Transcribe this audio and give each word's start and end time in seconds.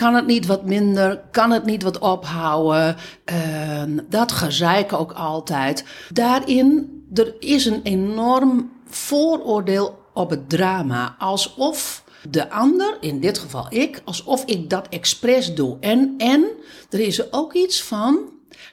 kan 0.00 0.14
het 0.14 0.26
niet 0.26 0.46
wat 0.46 0.64
minder? 0.64 1.20
Kan 1.30 1.50
het 1.50 1.64
niet 1.64 1.82
wat 1.82 1.98
ophouden? 1.98 2.96
Ehm, 3.24 3.98
dat 4.08 4.32
gezeik 4.32 4.92
ook 4.92 5.12
altijd. 5.12 5.84
Daarin, 6.12 6.90
er 7.14 7.34
is 7.38 7.64
een 7.64 7.80
enorm 7.82 8.72
vooroordeel 8.86 9.98
op 10.14 10.30
het 10.30 10.48
drama. 10.48 11.14
Alsof 11.18 12.04
de 12.30 12.50
ander, 12.50 12.96
in 13.00 13.20
dit 13.20 13.38
geval 13.38 13.66
ik, 13.68 14.02
alsof 14.04 14.44
ik 14.44 14.70
dat 14.70 14.88
expres 14.88 15.54
doe. 15.54 15.76
En, 15.80 16.14
en 16.18 16.46
er 16.90 17.00
is 17.00 17.32
ook 17.32 17.52
iets 17.52 17.82
van, 17.82 18.18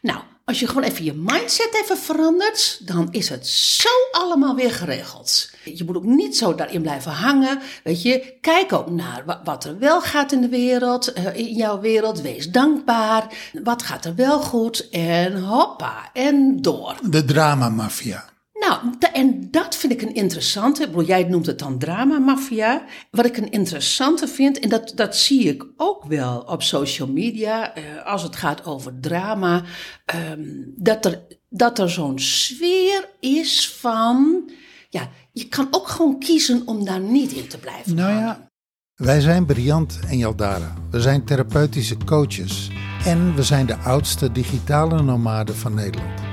nou, 0.02 0.20
als 0.48 0.59
je 0.59 0.68
gewoon 0.68 0.84
even 0.84 1.04
je 1.04 1.14
mindset 1.14 1.80
even 1.84 1.98
verandert, 1.98 2.88
dan 2.88 3.07
is 3.11 3.30
het 3.30 3.48
zo 3.48 3.89
allemaal 4.11 4.55
weer 4.55 4.71
geregeld. 4.71 5.50
Je 5.63 5.84
moet 5.84 5.95
ook 5.95 6.04
niet 6.04 6.38
zo 6.38 6.55
daarin 6.55 6.81
blijven 6.81 7.12
hangen. 7.12 7.59
Weet 7.84 8.02
je, 8.02 8.34
kijk 8.41 8.73
ook 8.73 8.89
naar 8.89 9.39
wat 9.44 9.66
er 9.66 9.80
wel 9.80 10.02
gaat 10.02 10.31
in 10.31 10.41
de 10.41 10.49
wereld, 10.49 11.13
eh, 11.13 11.36
in 11.36 11.54
jouw 11.54 11.80
wereld. 11.80 12.21
Wees 12.21 12.52
dankbaar. 12.52 13.34
Wat 13.63 13.84
gaat 13.84 14.05
er 14.05 14.16
wel 14.16 14.40
goed? 14.40 14.90
En 14.90 15.41
hoppa, 15.41 16.09
en 16.13 16.62
door. 16.62 16.95
De 17.02 17.26
dramamafia. 17.26 18.26
Nou, 18.59 18.79
en 19.13 19.47
dat 19.52 19.75
vind 19.75 19.93
ik 19.93 20.02
een 20.02 20.16
interessante. 20.16 20.84
Ik 20.84 20.89
bedoel, 20.89 21.05
jij 21.05 21.23
noemt 21.23 21.45
het 21.45 21.59
dan 21.59 21.77
drama-mafia. 21.77 22.84
Wat 23.11 23.25
ik 23.25 23.38
een 23.38 23.52
interessante 23.52 24.27
vind, 24.27 24.59
en 24.59 24.70
dat, 24.70 24.91
dat 24.95 25.15
zie 25.15 25.43
ik 25.43 25.65
ook 25.77 26.05
wel 26.05 26.39
op 26.39 26.63
social 26.63 27.07
media, 27.07 27.75
eh, 27.75 27.84
als 28.05 28.23
het 28.23 28.35
gaat 28.35 28.65
over 28.65 28.99
drama, 28.99 29.63
ehm, 30.05 30.41
dat 30.75 31.05
er, 31.05 31.21
dat 31.49 31.79
er 31.79 31.89
zo'n 31.89 32.20
sfeer 32.20 33.09
is 33.20 33.70
van. 33.70 34.49
Ja, 34.89 35.09
je 35.31 35.48
kan 35.48 35.67
ook 35.71 35.87
gewoon 35.87 36.20
kiezen 36.20 36.62
om 36.65 36.85
daar 36.85 36.99
niet 36.99 37.31
in 37.31 37.48
te 37.48 37.57
blijven. 37.57 37.95
Nou 37.95 38.12
ja, 38.12 38.49
wij 38.95 39.21
zijn 39.21 39.45
Briant 39.45 39.99
en 40.07 40.17
Jaldara. 40.17 40.73
We 40.89 41.01
zijn 41.01 41.26
therapeutische 41.26 41.98
coaches. 42.05 42.70
En 43.05 43.35
we 43.35 43.43
zijn 43.43 43.65
de 43.65 43.76
oudste 43.76 44.31
digitale 44.31 45.01
nomaden 45.01 45.55
van 45.55 45.73
Nederland. 45.73 46.26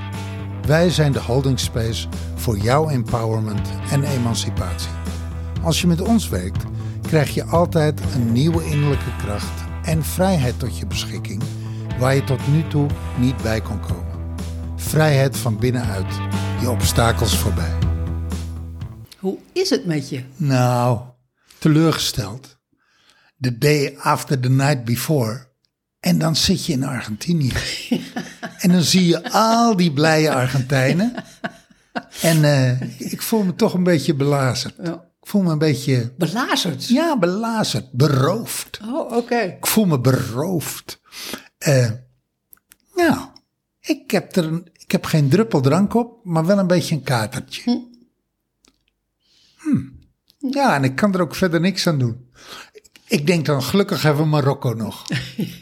Wij 0.66 0.90
zijn 0.90 1.12
de 1.12 1.20
holding 1.20 1.60
space 1.60 2.08
voor 2.34 2.58
jouw 2.58 2.88
empowerment 2.88 3.68
en 3.90 4.04
emancipatie. 4.04 4.90
Als 5.62 5.80
je 5.80 5.86
met 5.86 6.00
ons 6.00 6.28
werkt, 6.28 6.64
krijg 7.02 7.34
je 7.34 7.44
altijd 7.44 8.00
een 8.14 8.32
nieuwe 8.32 8.64
innerlijke 8.64 9.16
kracht 9.16 9.62
en 9.82 10.04
vrijheid 10.04 10.58
tot 10.58 10.78
je 10.78 10.86
beschikking 10.86 11.42
waar 11.98 12.14
je 12.14 12.24
tot 12.24 12.48
nu 12.48 12.68
toe 12.68 12.86
niet 13.18 13.42
bij 13.42 13.60
kon 13.60 13.80
komen. 13.80 14.36
Vrijheid 14.76 15.36
van 15.36 15.58
binnenuit, 15.58 16.14
je 16.60 16.70
obstakels 16.70 17.38
voorbij. 17.38 17.74
Hoe 19.18 19.38
is 19.52 19.70
het 19.70 19.86
met 19.86 20.08
je? 20.08 20.24
Nou, 20.36 21.00
teleurgesteld. 21.58 22.58
The 23.40 23.58
day 23.58 23.96
after 23.98 24.40
the 24.40 24.50
night 24.50 24.84
before. 24.84 25.52
En 26.04 26.18
dan 26.18 26.36
zit 26.36 26.66
je 26.66 26.72
in 26.72 26.84
Argentinië. 26.84 27.52
En 28.58 28.72
dan 28.72 28.82
zie 28.82 29.06
je 29.06 29.30
al 29.30 29.76
die 29.76 29.92
blije 29.92 30.34
Argentijnen. 30.34 31.14
En 32.22 32.44
eh, 32.44 32.80
ik 33.10 33.22
voel 33.22 33.42
me 33.42 33.54
toch 33.54 33.74
een 33.74 33.82
beetje 33.82 34.14
belazerd. 34.14 34.74
Ja. 34.82 34.92
Ik 34.92 35.28
voel 35.28 35.42
me 35.42 35.50
een 35.50 35.58
beetje... 35.58 36.12
Belazerd? 36.18 36.88
Ja, 36.88 37.18
belazerd. 37.18 37.92
Beroofd. 37.92 38.80
Oh, 38.82 39.16
oké. 39.16 39.36
Ik 39.36 39.66
voel 39.66 39.84
me 39.84 40.00
beroofd. 40.00 41.00
Uh, 41.68 41.90
nou, 42.94 43.18
ik 43.80 44.10
heb, 44.10 44.36
er 44.36 44.44
een, 44.44 44.68
ik 44.72 44.92
heb 44.92 45.04
geen 45.04 45.28
druppel 45.28 45.60
drank 45.60 45.94
op, 45.94 46.24
maar 46.24 46.46
wel 46.46 46.58
een 46.58 46.66
beetje 46.66 46.94
een 46.94 47.02
katertje. 47.02 47.62
Hm. 47.62 47.78
Hm. 49.56 49.82
Ja, 50.50 50.74
en 50.74 50.84
ik 50.84 50.96
kan 50.96 51.14
er 51.14 51.20
ook 51.20 51.34
verder 51.34 51.60
niks 51.60 51.86
aan 51.86 51.98
doen. 51.98 52.30
Ik 53.08 53.26
denk 53.26 53.46
dan, 53.46 53.62
gelukkig 53.62 54.02
hebben 54.02 54.22
we 54.22 54.28
Marokko 54.28 54.72
nog. 54.72 55.04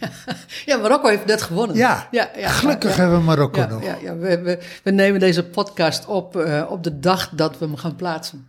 ja, 0.67 0.77
Marokko 0.77 1.09
heeft 1.09 1.27
net 1.27 1.43
gewonnen. 1.43 1.77
Ja, 1.77 2.09
ja, 2.11 2.31
ja 2.37 2.49
gelukkig 2.49 2.97
hebben 2.97 3.19
we 3.19 3.25
Marokko 3.25 3.67
nog. 3.67 3.85
Ja, 3.85 3.97
ja, 4.03 4.17
we, 4.17 4.43
we, 4.43 4.59
we, 4.83 4.91
nemen 4.91 5.21
deze 5.21 5.45
podcast 5.45 6.07
op 6.07 6.37
uh, 6.37 6.67
op 6.69 6.85
de 6.85 6.99
dag 6.99 7.29
dat 7.29 7.59
we 7.59 7.65
hem 7.65 7.77
gaan 7.77 7.97
plaatsen. 7.97 8.47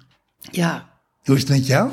Ja. 0.51 0.91
Hoe 1.23 1.35
is 1.35 1.41
het 1.41 1.50
met 1.50 1.67
jou? 1.67 1.91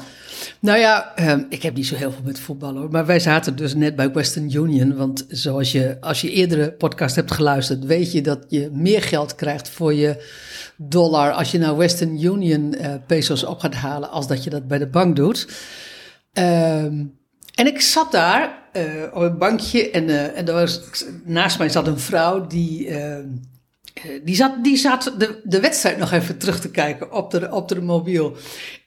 Nou 0.60 0.78
ja, 0.78 1.12
uh, 1.20 1.34
ik 1.48 1.62
heb 1.62 1.74
niet 1.74 1.86
zo 1.86 1.94
heel 1.94 2.12
veel 2.12 2.22
met 2.24 2.40
voetbal 2.40 2.76
hoor. 2.76 2.90
Maar 2.90 3.06
wij 3.06 3.20
zaten 3.20 3.56
dus 3.56 3.74
net 3.74 3.96
bij 3.96 4.12
Western 4.12 4.54
Union. 4.54 4.96
Want 4.96 5.24
zoals 5.28 5.72
je, 5.72 5.96
als 6.00 6.20
je 6.20 6.30
eerdere 6.30 6.72
podcast 6.72 7.16
hebt 7.16 7.32
geluisterd, 7.32 7.84
weet 7.84 8.12
je 8.12 8.22
dat 8.22 8.44
je 8.48 8.70
meer 8.72 9.02
geld 9.02 9.34
krijgt 9.34 9.68
voor 9.68 9.94
je 9.94 10.24
dollar 10.76 11.32
als 11.32 11.50
je 11.50 11.58
nou 11.58 11.76
Western 11.76 12.22
Union 12.22 12.74
uh, 12.74 12.94
pesos 13.06 13.44
op 13.44 13.58
gaat 13.58 13.74
halen, 13.74 14.10
als 14.10 14.26
dat 14.26 14.44
je 14.44 14.50
dat 14.50 14.68
bij 14.68 14.78
de 14.78 14.86
bank 14.86 15.16
doet. 15.16 15.46
Um, 16.32 17.18
en 17.54 17.66
ik 17.66 17.80
zat 17.80 18.12
daar 18.12 18.68
uh, 18.72 19.04
op 19.12 19.22
een 19.22 19.38
bankje 19.38 19.90
en, 19.90 20.08
uh, 20.08 20.38
en 20.38 20.44
was, 20.44 21.04
naast 21.24 21.58
mij 21.58 21.68
zat 21.68 21.86
een 21.86 21.98
vrouw 21.98 22.46
die, 22.46 22.88
uh, 22.88 23.16
die 24.24 24.34
zat, 24.34 24.64
die 24.64 24.76
zat 24.76 25.14
de, 25.18 25.40
de 25.44 25.60
wedstrijd 25.60 25.98
nog 25.98 26.12
even 26.12 26.38
terug 26.38 26.60
te 26.60 26.70
kijken 26.70 27.12
op 27.12 27.30
de, 27.30 27.50
op 27.50 27.68
de 27.68 27.80
mobiel. 27.80 28.36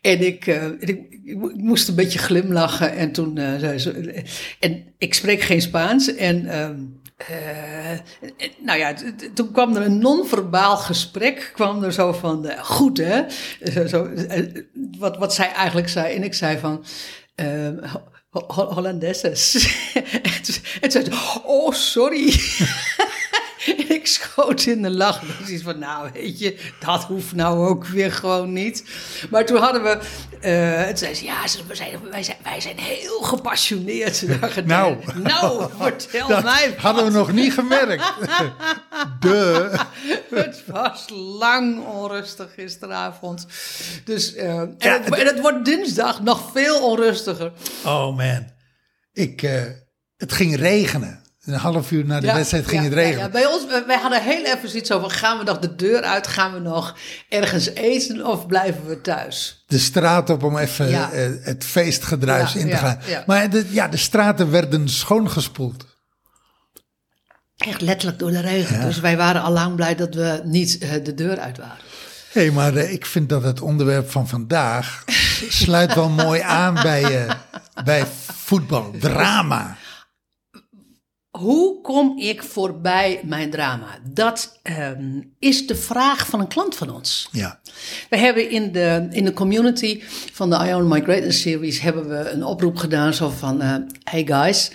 En 0.02 0.26
ik, 0.26 0.46
ik, 0.80 0.90
ik, 1.24 1.38
moest 1.56 1.88
een 1.88 1.96
beetje 1.96 2.20
glimlachen 2.20 2.96
en 2.96 3.12
toen 3.12 3.38
zei 3.38 3.80
ze, 3.80 4.24
en 4.60 4.84
ik 4.98 5.14
spreek 5.14 5.42
geen 5.42 5.62
Spaans 5.62 6.16
en... 6.16 6.46
ehm 6.46 6.80
nou 8.60 8.80
ja, 8.80 8.94
toen 9.34 9.52
kwam 9.52 9.76
er 9.76 9.82
een 9.82 9.98
non-verbaal 9.98 10.78
gesprek, 10.78 11.52
kwam 11.54 11.84
er 11.84 11.94
zo 11.94 12.14
van, 12.14 12.52
goed 12.60 12.98
hè, 12.98 13.24
zo, 13.88 14.10
wat, 14.98 15.18
wat 15.18 15.34
zij 15.34 15.52
eigenlijk 15.52 15.90
zei. 15.90 16.16
En 16.16 16.24
ik 16.24 16.34
zei 16.34 16.58
van, 16.58 16.86
uh, 17.36 17.96
Hollandesses. 18.50 19.68
en 20.24 20.42
toen 20.42 20.92
zei 20.92 21.08
oh 21.46 21.74
sorry. 21.74 22.34
En 23.66 23.90
ik 23.96 24.08
schoot 24.08 24.66
in 24.66 24.82
de 24.82 24.90
lach. 24.90 25.22
Dus 25.46 25.62
van, 25.62 25.80
nou 25.80 26.10
weet 26.14 26.40
je, 26.40 26.58
dat 26.80 27.04
hoeft 27.04 27.34
nou 27.34 27.68
ook 27.68 27.86
weer 27.86 28.12
gewoon 28.12 28.54
niet. 28.54 28.84
Maar 29.30 29.46
toen 29.46 29.58
hadden 29.58 29.84
we, 29.84 30.00
uh, 30.42 30.88
toen 30.88 30.98
zei 30.98 31.14
ze, 31.16 31.24
ja, 31.24 31.42
we 31.68 31.76
zijn, 31.76 32.10
wij, 32.12 32.24
zijn, 32.24 32.38
wij 32.44 32.62
zijn 32.62 32.78
heel 32.78 33.22
gepassioneerd. 33.22 34.24
Nou, 34.66 34.98
nou 35.24 35.70
vertel 35.78 36.28
dat 36.34 36.44
mij 36.44 36.76
hadden 36.78 37.06
we 37.06 37.12
nog 37.12 37.32
niet 37.32 37.54
gemerkt. 37.54 38.14
De. 39.20 39.80
Het 40.30 40.64
was 40.68 41.06
lang 41.10 41.86
onrustig 41.86 42.54
gisteravond. 42.54 43.48
Dus, 44.04 44.36
uh, 44.36 44.60
en, 44.60 44.78
het, 44.78 45.10
en, 45.10 45.26
het, 45.26 45.40
wordt 45.40 45.66
dinsdag 45.66 46.22
nog 46.22 46.52
veel 46.52 46.90
onrustiger. 46.90 47.52
Oh 47.86 48.18
man, 48.18 48.52
ik, 49.14 49.42
uh, 49.42 49.64
het 50.18 50.32
ging 50.32 50.56
regenen. 50.56 51.23
Een 51.44 51.54
half 51.54 51.92
uur 51.92 52.06
na 52.06 52.20
de 52.20 52.34
wedstrijd 52.34 52.68
ging 52.68 52.84
het 52.84 52.94
regenen. 52.94 53.20
Ja, 53.20 53.30
bij 53.30 53.46
ons, 53.46 53.66
wij 53.88 53.98
hadden 53.98 54.22
heel 54.22 54.46
even 54.46 54.70
zoiets 54.70 54.92
over: 54.92 55.10
gaan 55.10 55.38
we 55.38 55.44
nog 55.44 55.60
de 55.60 55.76
deur 55.76 56.02
uit? 56.02 56.28
Gaan 56.28 56.54
we 56.54 56.60
nog 56.60 56.98
ergens 57.30 57.70
eten 57.70 58.26
of 58.26 58.48
blijven 58.48 58.88
we 58.88 59.02
thuis? 59.02 59.64
De 59.68 59.80
straat 59.80 60.30
op 60.30 60.44
om 60.44 60.58
even 60.58 60.90
uh, 60.90 61.08
het 61.42 61.64
feestgedruis 61.64 62.56
in 62.56 62.70
te 62.70 62.76
gaan. 62.76 63.00
Maar 63.26 63.50
de, 63.50 63.66
ja, 63.70 63.88
de 63.88 63.98
straten 63.98 64.52
werden 64.52 64.90
schoongespoeld. 64.90 65.86
Echt 67.58 67.82
letterlijk 67.82 68.20
door 68.20 68.32
de 68.32 68.42
regen. 68.42 68.82
Dus 68.82 69.00
wij 69.00 69.18
waren 69.18 69.42
al 69.42 69.52
lang 69.52 69.76
blij 69.76 69.96
dat 69.96 70.16
we 70.16 70.42
niet 70.44 70.78
uh, 70.82 70.92
de 71.04 71.14
deur 71.14 71.40
uit 71.40 71.58
waren. 71.58 71.78
Hé, 72.32 72.42
hey, 72.42 72.52
maar 72.52 72.74
uh, 72.74 72.92
ik 72.92 73.06
vind 73.06 73.30
dat 73.30 73.44
het 73.44 73.62
onderwerp 73.62 74.12
van 74.12 74.28
vandaag 74.28 75.04
sluit 75.50 75.94
wel 75.94 76.10
mooi 76.10 76.42
aan 76.42 76.74
bij, 76.74 77.28
bij 77.84 78.06
voetbal, 78.34 78.94
drama. 79.00 79.78
Hoe 81.40 81.82
kom 81.82 82.18
ik 82.18 82.44
voorbij 82.44 83.22
mijn 83.26 83.50
drama? 83.50 84.00
Dat 84.14 84.60
um, 84.80 85.34
is 85.40 85.68
de 85.68 85.76
vraag 85.76 86.28
van 86.28 86.40
een 86.40 86.48
klant 86.48 86.76
van 86.76 86.90
ons. 86.90 87.30
Ja. 87.32 87.60
We 88.10 88.18
hebben 88.18 88.50
in 88.50 88.72
de, 88.72 89.08
in 89.10 89.26
de 89.26 89.34
community 89.34 90.02
van 90.32 90.50
de 90.50 90.66
Ion 90.68 90.88
My 90.88 91.02
Greatness 91.02 91.42
series 91.42 91.82
hebben 91.82 92.10
we 92.10 92.30
een 92.30 92.44
oproep 92.44 92.78
gedaan 92.78 93.14
zo 93.14 93.30
van, 93.30 93.62
uh, 93.62 93.76
hey 94.04 94.26
guys, 94.26 94.72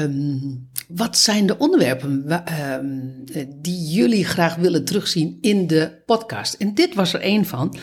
um, 0.00 0.68
wat 0.88 1.18
zijn 1.18 1.46
de 1.46 1.58
onderwerpen 1.58 2.42
um, 2.72 3.24
die 3.56 3.88
jullie 3.90 4.24
graag 4.24 4.54
willen 4.54 4.84
terugzien 4.84 5.38
in 5.40 5.66
de 5.66 6.02
podcast? 6.06 6.54
En 6.54 6.74
dit 6.74 6.94
was 6.94 7.12
er 7.12 7.20
één 7.20 7.46
van. 7.46 7.76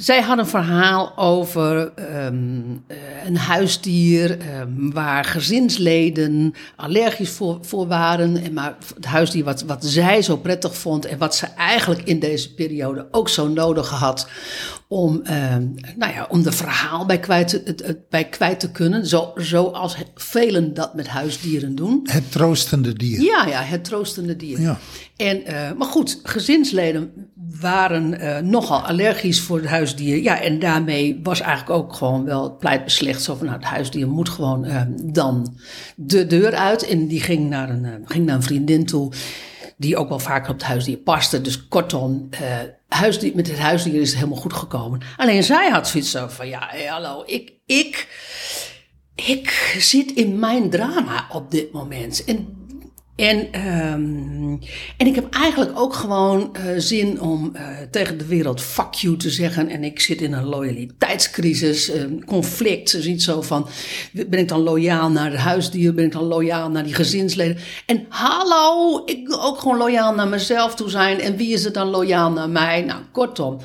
Zij 0.00 0.20
had 0.20 0.38
een 0.38 0.46
verhaal 0.46 1.16
over 1.16 1.92
um, 2.24 2.84
een 3.24 3.36
huisdier 3.36 4.30
um, 4.30 4.92
waar 4.92 5.24
gezinsleden 5.24 6.54
allergisch 6.76 7.30
voor, 7.30 7.58
voor 7.62 7.86
waren. 7.86 8.36
En 8.36 8.52
maar 8.52 8.76
het 8.94 9.04
huisdier 9.04 9.44
wat, 9.44 9.62
wat 9.62 9.84
zij 9.84 10.22
zo 10.22 10.36
prettig 10.36 10.76
vond 10.76 11.04
en 11.04 11.18
wat 11.18 11.34
ze 11.34 11.46
eigenlijk 11.46 12.02
in 12.02 12.18
deze 12.18 12.54
periode 12.54 13.08
ook 13.10 13.28
zo 13.28 13.48
nodig 13.48 13.88
had 13.88 14.28
om, 14.92 15.14
um, 15.14 15.74
nou 15.96 16.12
ja, 16.12 16.26
om 16.30 16.42
de 16.42 16.52
verhaal 16.52 17.06
bij 17.06 17.18
kwijt, 17.18 17.62
bij 18.08 18.24
kwijt 18.24 18.60
te 18.60 18.70
kunnen. 18.70 19.06
Zo, 19.06 19.32
zoals 19.34 19.96
velen 20.14 20.74
dat 20.74 20.94
met 20.94 21.08
huisdieren 21.08 21.74
doen. 21.74 22.00
Het 22.02 22.32
troostende 22.32 22.92
dier. 22.92 23.20
Ja, 23.22 23.46
ja, 23.46 23.62
het 23.62 23.84
troostende 23.84 24.36
dier. 24.36 24.60
Ja. 24.60 24.78
En, 25.16 25.42
uh, 25.48 25.72
maar 25.76 25.86
goed, 25.86 26.20
gezinsleden 26.22 27.12
waren 27.60 28.20
uh, 28.20 28.38
nogal 28.38 28.80
allergisch 28.80 29.40
voor 29.40 29.56
het 29.56 29.68
huisdier. 29.68 30.22
Ja, 30.22 30.40
en 30.40 30.58
daarmee 30.58 31.20
was 31.22 31.40
eigenlijk 31.40 31.82
ook 31.82 31.94
gewoon 31.94 32.24
wel 32.24 32.42
het 32.42 32.58
pleit 32.58 32.84
beslecht. 32.84 33.22
Zo 33.22 33.34
van, 33.34 33.46
nou, 33.46 33.58
het 33.58 33.68
huisdier 33.68 34.08
moet 34.08 34.28
gewoon 34.28 34.66
dan 35.04 35.54
de 35.96 36.26
deur 36.26 36.54
uit. 36.54 36.88
En 36.88 37.06
die 37.06 37.20
ging 37.20 37.48
naar 37.48 37.70
een, 37.70 37.86
ging 38.04 38.26
naar 38.26 38.36
een 38.36 38.42
vriendin 38.42 38.86
toe, 38.86 39.12
die 39.80 39.96
ook 39.96 40.08
wel 40.08 40.18
vaker 40.18 40.50
op 40.50 40.58
het 40.58 40.66
huisdier 40.66 40.96
paste. 40.96 41.40
Dus 41.40 41.68
kortom, 41.68 42.28
uh, 42.32 42.58
huisdier, 42.88 43.32
met 43.34 43.48
het 43.48 43.58
huisdier 43.58 44.00
is 44.00 44.08
het 44.08 44.18
helemaal 44.18 44.40
goed 44.40 44.52
gekomen. 44.52 45.00
Alleen 45.16 45.44
zij 45.44 45.70
had 45.70 45.88
zoiets 45.88 46.16
van, 46.28 46.48
ja, 46.48 46.66
hey, 46.70 46.84
hallo, 46.86 47.22
ik, 47.26 47.52
ik, 47.66 48.08
ik 49.14 49.74
zit 49.78 50.12
in 50.12 50.38
mijn 50.38 50.70
drama 50.70 51.26
op 51.32 51.50
dit 51.50 51.72
moment. 51.72 52.24
En 52.24 52.59
en, 53.20 53.68
um, 53.92 54.58
en 54.96 55.06
ik 55.06 55.14
heb 55.14 55.34
eigenlijk 55.34 55.78
ook 55.78 55.94
gewoon 55.94 56.56
uh, 56.56 56.72
zin 56.76 57.20
om 57.20 57.52
uh, 57.54 57.66
tegen 57.90 58.18
de 58.18 58.26
wereld 58.26 58.60
fuck 58.60 58.94
you 58.94 59.16
te 59.16 59.30
zeggen. 59.30 59.68
En 59.68 59.84
ik 59.84 60.00
zit 60.00 60.20
in 60.20 60.32
een 60.32 60.44
loyaliteitscrisis, 60.44 61.88
een 61.88 62.24
conflict. 62.24 62.88
Ziet 62.88 63.22
zo 63.22 63.42
van, 63.42 63.68
ben 64.12 64.38
ik 64.38 64.48
dan 64.48 64.60
loyaal 64.60 65.10
naar 65.10 65.30
het 65.30 65.40
huisdier? 65.40 65.94
Ben 65.94 66.04
ik 66.04 66.12
dan 66.12 66.24
loyaal 66.24 66.70
naar 66.70 66.84
die 66.84 66.94
gezinsleden? 66.94 67.56
En 67.86 68.06
hallo, 68.08 69.02
ik 69.04 69.28
wil 69.28 69.42
ook 69.42 69.58
gewoon 69.58 69.78
loyaal 69.78 70.14
naar 70.14 70.28
mezelf 70.28 70.74
toe 70.74 70.90
zijn. 70.90 71.20
En 71.20 71.36
wie 71.36 71.52
is 71.52 71.64
er 71.64 71.72
dan 71.72 71.88
loyaal 71.88 72.30
naar 72.32 72.50
mij? 72.50 72.82
Nou, 72.82 73.02
kortom. 73.12 73.58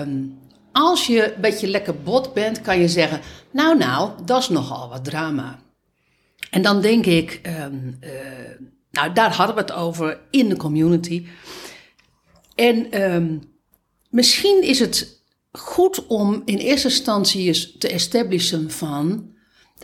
Um, 0.00 0.38
als 0.72 1.06
je 1.06 1.34
een 1.34 1.40
beetje 1.40 1.68
lekker 1.68 1.94
bot 2.04 2.34
bent, 2.34 2.60
kan 2.60 2.80
je 2.80 2.88
zeggen... 2.88 3.20
Nou, 3.52 3.78
nou, 3.78 4.10
dat 4.24 4.40
is 4.40 4.48
nogal 4.48 4.88
wat 4.88 5.04
drama. 5.04 5.58
En 6.50 6.62
dan 6.62 6.80
denk 6.80 7.06
ik... 7.06 7.40
Um, 7.64 7.98
nou, 8.94 9.12
daar 9.12 9.34
hadden 9.34 9.54
we 9.54 9.60
het 9.60 9.72
over 9.72 10.20
in 10.30 10.48
de 10.48 10.56
community. 10.56 11.26
En 12.54 13.02
um, 13.02 13.42
misschien 14.10 14.62
is 14.62 14.78
het 14.78 15.22
goed 15.52 16.06
om 16.06 16.42
in 16.44 16.58
eerste 16.58 16.88
instantie 16.88 17.46
eens 17.46 17.76
te 17.78 17.88
establishen 17.88 18.70
van 18.70 19.32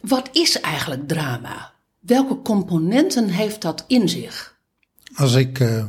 wat 0.03 0.29
is 0.33 0.61
eigenlijk 0.61 1.09
drama? 1.09 1.73
Welke 2.01 2.43
componenten 2.43 3.29
heeft 3.29 3.63
dat 3.63 3.85
in 3.87 4.09
zich? 4.09 4.59
Als 5.15 5.35
ik, 5.35 5.59
uh, 5.59 5.85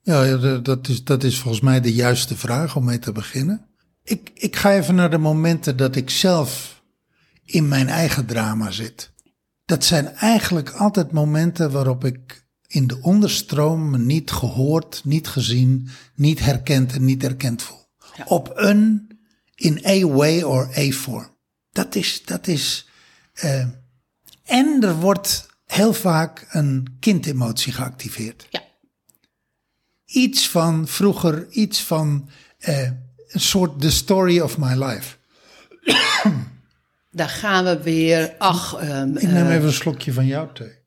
ja, 0.00 0.36
dat 0.58 0.88
is, 0.88 1.04
dat 1.04 1.24
is 1.24 1.38
volgens 1.38 1.62
mij 1.62 1.80
de 1.80 1.94
juiste 1.94 2.36
vraag 2.36 2.76
om 2.76 2.84
mee 2.84 2.98
te 2.98 3.12
beginnen. 3.12 3.66
Ik, 4.02 4.30
ik 4.34 4.56
ga 4.56 4.72
even 4.72 4.94
naar 4.94 5.10
de 5.10 5.18
momenten 5.18 5.76
dat 5.76 5.96
ik 5.96 6.10
zelf 6.10 6.82
in 7.44 7.68
mijn 7.68 7.88
eigen 7.88 8.26
drama 8.26 8.70
zit. 8.70 9.12
Dat 9.64 9.84
zijn 9.84 10.06
eigenlijk 10.06 10.70
altijd 10.70 11.12
momenten 11.12 11.70
waarop 11.70 12.04
ik 12.04 12.46
in 12.68 12.86
de 12.86 12.98
onderstroom 13.02 13.90
me 13.90 13.98
niet 13.98 14.30
gehoord, 14.30 15.00
niet 15.04 15.28
gezien, 15.28 15.88
niet 16.14 16.38
herkend 16.38 16.92
en 16.92 17.04
niet 17.04 17.24
erkend 17.24 17.62
voel. 17.62 17.86
Ja. 18.16 18.24
Op 18.24 18.52
een, 18.54 19.10
in 19.54 19.84
a 19.86 20.06
way 20.06 20.42
or 20.42 20.70
a 20.78 20.90
form. 20.90 21.36
Dat 21.72 21.94
is, 21.94 22.22
dat 22.24 22.46
is, 22.46 22.88
uh, 23.44 23.66
en 24.44 24.82
er 24.82 24.94
wordt 24.94 25.48
heel 25.66 25.92
vaak 25.92 26.46
een 26.50 26.96
kindemotie 27.00 27.72
geactiveerd. 27.72 28.46
Ja. 28.50 28.62
Iets 30.04 30.48
van 30.48 30.88
vroeger, 30.88 31.48
iets 31.50 31.82
van 31.82 32.30
uh, 32.58 32.82
een 33.28 33.40
soort 33.40 33.80
the 33.80 33.90
story 33.90 34.40
of 34.40 34.58
my 34.58 34.84
life. 34.84 35.16
Daar 37.10 37.28
gaan 37.28 37.64
we 37.64 37.82
weer. 37.82 38.34
Ach, 38.38 38.82
um, 38.82 39.16
ik 39.16 39.22
neem 39.22 39.46
uh, 39.46 39.54
even 39.54 39.66
een 39.66 39.72
slokje 39.72 40.12
van 40.12 40.26
jouw 40.26 40.52
thee. 40.52 40.77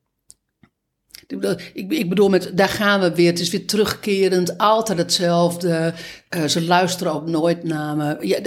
Ik, 1.74 1.92
ik, 1.92 2.10
bedoel, 2.10 2.30
met, 2.30 2.52
daar 2.58 2.70
gaan 2.70 3.00
we 3.00 3.16
weer. 3.16 3.30
Het 3.30 3.40
is 3.40 3.50
weer 3.50 3.68
terugkerend, 3.68 4.58
altijd 4.58 4.98
hetzelfde. 4.98 5.94
Uh, 6.30 6.44
ze 6.44 6.64
luisteren 6.64 7.14
ook 7.14 7.28
nooit 7.28 7.64
naar 7.64 7.96
me. 7.96 8.18
Ja, 8.28 8.40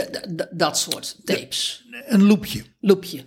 dat 0.51 0.79
soort 0.79 1.17
tapes. 1.25 1.87
Een 2.07 2.23
loopje. 2.23 2.65
Loopje. 2.81 3.23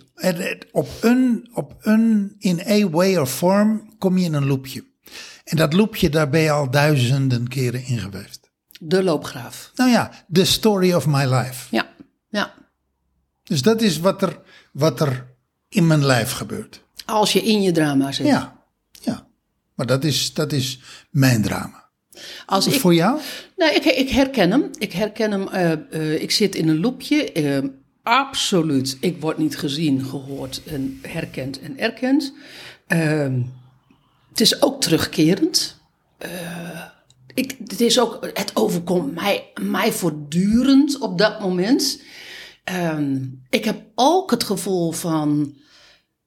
Op 0.72 0.88
een, 1.00 1.48
op 1.54 1.74
een, 1.80 2.34
in 2.38 2.60
a 2.68 2.88
way 2.88 3.16
or 3.16 3.26
form 3.26 3.94
kom 3.98 4.18
je 4.18 4.24
in 4.24 4.34
een 4.34 4.46
loopje. 4.46 4.84
En 5.44 5.56
dat 5.56 5.72
loopje, 5.72 6.08
daar 6.08 6.28
ben 6.28 6.40
je 6.40 6.50
al 6.50 6.70
duizenden 6.70 7.48
keren 7.48 7.84
in 7.84 7.98
geweest. 7.98 8.50
De 8.80 9.02
loopgraaf. 9.02 9.70
Nou 9.74 9.90
ja, 9.90 10.10
the 10.32 10.44
story 10.44 10.92
of 10.92 11.06
my 11.06 11.24
life. 11.24 11.66
Ja, 11.76 11.88
ja. 12.28 12.54
Dus 13.42 13.62
dat 13.62 13.80
is 13.80 13.98
wat 13.98 14.22
er, 14.22 14.40
wat 14.72 15.00
er 15.00 15.26
in 15.68 15.86
mijn 15.86 16.04
lijf 16.04 16.32
gebeurt. 16.32 16.82
Als 17.04 17.32
je 17.32 17.42
in 17.42 17.62
je 17.62 17.72
drama 17.72 18.12
zit. 18.12 18.26
Ja. 18.26 18.58
Maar 19.78 19.86
dat 19.86 20.04
is, 20.04 20.34
dat 20.34 20.52
is 20.52 20.80
mijn 21.10 21.42
drama. 21.42 21.88
Als 22.46 22.66
ik, 22.66 22.80
voor 22.80 22.94
jou? 22.94 23.20
Nee, 23.56 23.74
ik, 23.74 23.84
ik 23.84 24.08
herken 24.08 24.50
hem. 24.50 24.70
Ik 24.78 24.92
herken 24.92 25.30
hem. 25.30 25.48
Uh, 25.52 26.00
uh, 26.00 26.22
ik 26.22 26.30
zit 26.30 26.54
in 26.54 26.68
een 26.68 26.80
loopje. 26.80 27.34
Uh, 27.34 27.70
absoluut. 28.02 28.96
Ik 29.00 29.20
word 29.20 29.38
niet 29.38 29.58
gezien, 29.58 30.04
gehoord 30.04 30.62
en 30.64 30.98
herkend 31.02 31.60
en 31.60 31.78
erkend. 31.78 32.32
Ehm, 32.86 33.42
het 34.28 34.40
is 34.40 34.62
ook 34.62 34.80
terugkerend. 34.80 35.80
ik, 37.34 37.56
het 37.68 37.80
is 37.80 38.00
ook, 38.00 38.30
het 38.32 38.50
overkomt 38.54 39.14
mij, 39.14 39.52
mij 39.60 39.92
voortdurend 39.92 40.98
op 40.98 41.18
dat 41.18 41.40
moment. 41.40 42.02
Ehm, 42.64 43.24
ik 43.50 43.64
heb 43.64 43.82
ook 43.94 44.30
het 44.30 44.44
gevoel 44.44 44.92
van 44.92 45.56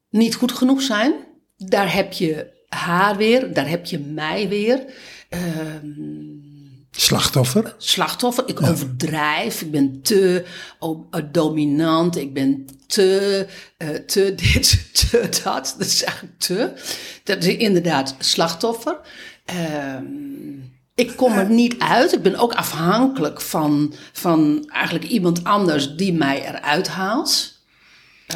niet 0.09 0.35
goed 0.35 0.51
genoeg 0.51 0.81
zijn. 0.81 1.13
Daar 1.57 1.93
heb 1.93 2.13
je 2.13 2.59
haar 2.75 3.17
weer, 3.17 3.53
daar 3.53 3.69
heb 3.69 3.85
je 3.85 3.99
mij 3.99 4.49
weer. 4.49 4.83
Um, 5.29 6.85
slachtoffer? 6.91 7.75
Slachtoffer. 7.77 8.43
Ik 8.47 8.61
overdrijf. 8.61 9.61
Ik 9.61 9.71
ben 9.71 10.01
te 10.01 10.45
oh, 10.79 11.13
dominant. 11.31 12.17
Ik 12.17 12.33
ben 12.33 12.65
te, 12.87 13.47
uh, 13.77 13.89
te 13.89 14.33
dit, 14.53 14.95
te 15.09 15.29
dat. 15.43 15.75
Dat 15.77 15.87
is 15.87 16.03
eigenlijk 16.03 16.39
te. 16.39 16.73
Dat 17.23 17.43
is 17.43 17.55
inderdaad 17.55 18.15
slachtoffer. 18.19 18.97
Um, 19.95 20.71
ik 20.95 21.15
kom 21.15 21.33
er 21.33 21.49
niet 21.49 21.79
uit. 21.79 22.13
Ik 22.13 22.21
ben 22.21 22.35
ook 22.35 22.53
afhankelijk 22.53 23.41
van, 23.41 23.93
van 24.11 24.69
eigenlijk 24.73 25.05
iemand 25.05 25.43
anders 25.43 25.95
die 25.95 26.13
mij 26.13 26.45
eruit 26.47 26.87
haalt. 26.87 27.59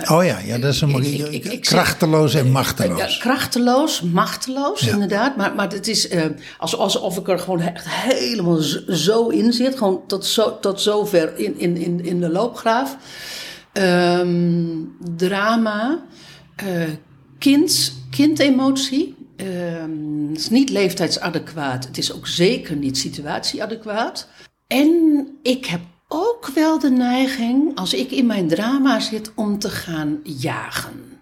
Oh 0.09 0.25
ja, 0.25 0.39
ja 0.39 0.57
dat 0.57 0.74
is 0.74 0.81
een 0.81 0.89
ik, 0.89 1.27
ik, 1.27 1.45
ik, 1.45 1.62
krachteloos 1.62 2.33
en 2.33 2.51
machteloos. 2.51 3.15
Ja, 3.15 3.19
krachteloos, 3.19 4.01
machteloos, 4.01 4.88
inderdaad. 4.88 5.36
Maar, 5.36 5.56
maar 5.56 5.71
het 5.71 5.88
is 5.88 6.12
uh, 6.12 6.24
alsof 6.57 7.18
ik 7.18 7.27
er 7.27 7.39
gewoon 7.39 7.62
echt 7.62 7.86
helemaal 7.89 8.57
zo 8.88 9.27
in 9.27 9.53
zit. 9.53 9.77
Gewoon 9.77 10.01
tot, 10.07 10.25
zo, 10.25 10.59
tot 10.59 10.81
zover 10.81 11.38
in, 11.38 11.59
in, 11.59 11.77
in, 11.77 12.06
in 12.06 12.19
de 12.19 12.30
loopgraaf. 12.30 12.97
Um, 13.74 14.95
drama, 15.15 16.03
uh, 16.63 16.83
kind, 17.39 17.94
kindemotie. 18.09 19.15
Um, 19.38 20.27
het 20.29 20.39
is 20.39 20.50
niet 20.50 20.69
leeftijdsadequaat. 20.69 21.86
Het 21.86 21.98
is 21.98 22.13
ook 22.13 22.27
zeker 22.27 22.75
niet 22.75 22.98
situatieadequaat. 22.98 24.27
En 24.67 25.27
ik 25.41 25.65
heb 25.65 25.81
ook 26.15 26.48
wel 26.48 26.79
de 26.79 26.89
neiging, 26.89 27.77
als 27.77 27.93
ik 27.93 28.12
in 28.12 28.25
mijn 28.25 28.48
drama 28.48 29.00
zit, 29.00 29.31
om 29.36 29.60
te 29.60 29.69
gaan 29.69 30.19
jagen. 30.24 31.22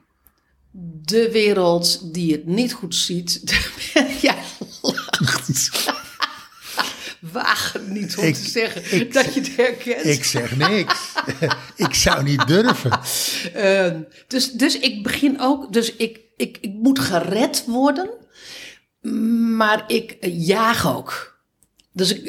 De 1.05 1.31
wereld 1.31 2.13
die 2.13 2.31
het 2.31 2.45
niet 2.45 2.73
goed 2.73 2.95
ziet, 2.95 3.41
ja, 4.21 4.35
lacht. 4.81 5.69
Waag 7.31 7.73
het 7.73 7.88
niet 7.88 8.17
om 8.17 8.23
ik, 8.23 8.35
te 8.35 8.50
zeggen 8.50 9.12
dat 9.12 9.33
je 9.33 9.39
het 9.39 9.55
herkent. 9.55 10.05
Ik 10.05 10.23
zeg 10.23 10.55
niks. 10.55 11.13
ik 11.88 11.93
zou 11.93 12.23
niet 12.23 12.47
durven. 12.47 13.00
Uh, 13.55 14.01
dus, 14.27 14.51
dus 14.51 14.79
ik 14.79 15.03
begin 15.03 15.39
ook, 15.39 15.73
dus 15.73 15.95
ik, 15.95 16.19
ik, 16.38 16.57
ik 16.62 16.73
moet 16.73 17.00
gered 17.00 17.63
worden, 17.67 18.09
maar 19.57 19.83
ik 19.88 20.17
jaag 20.21 20.95
ook. 20.95 21.32
Dus 21.93 22.21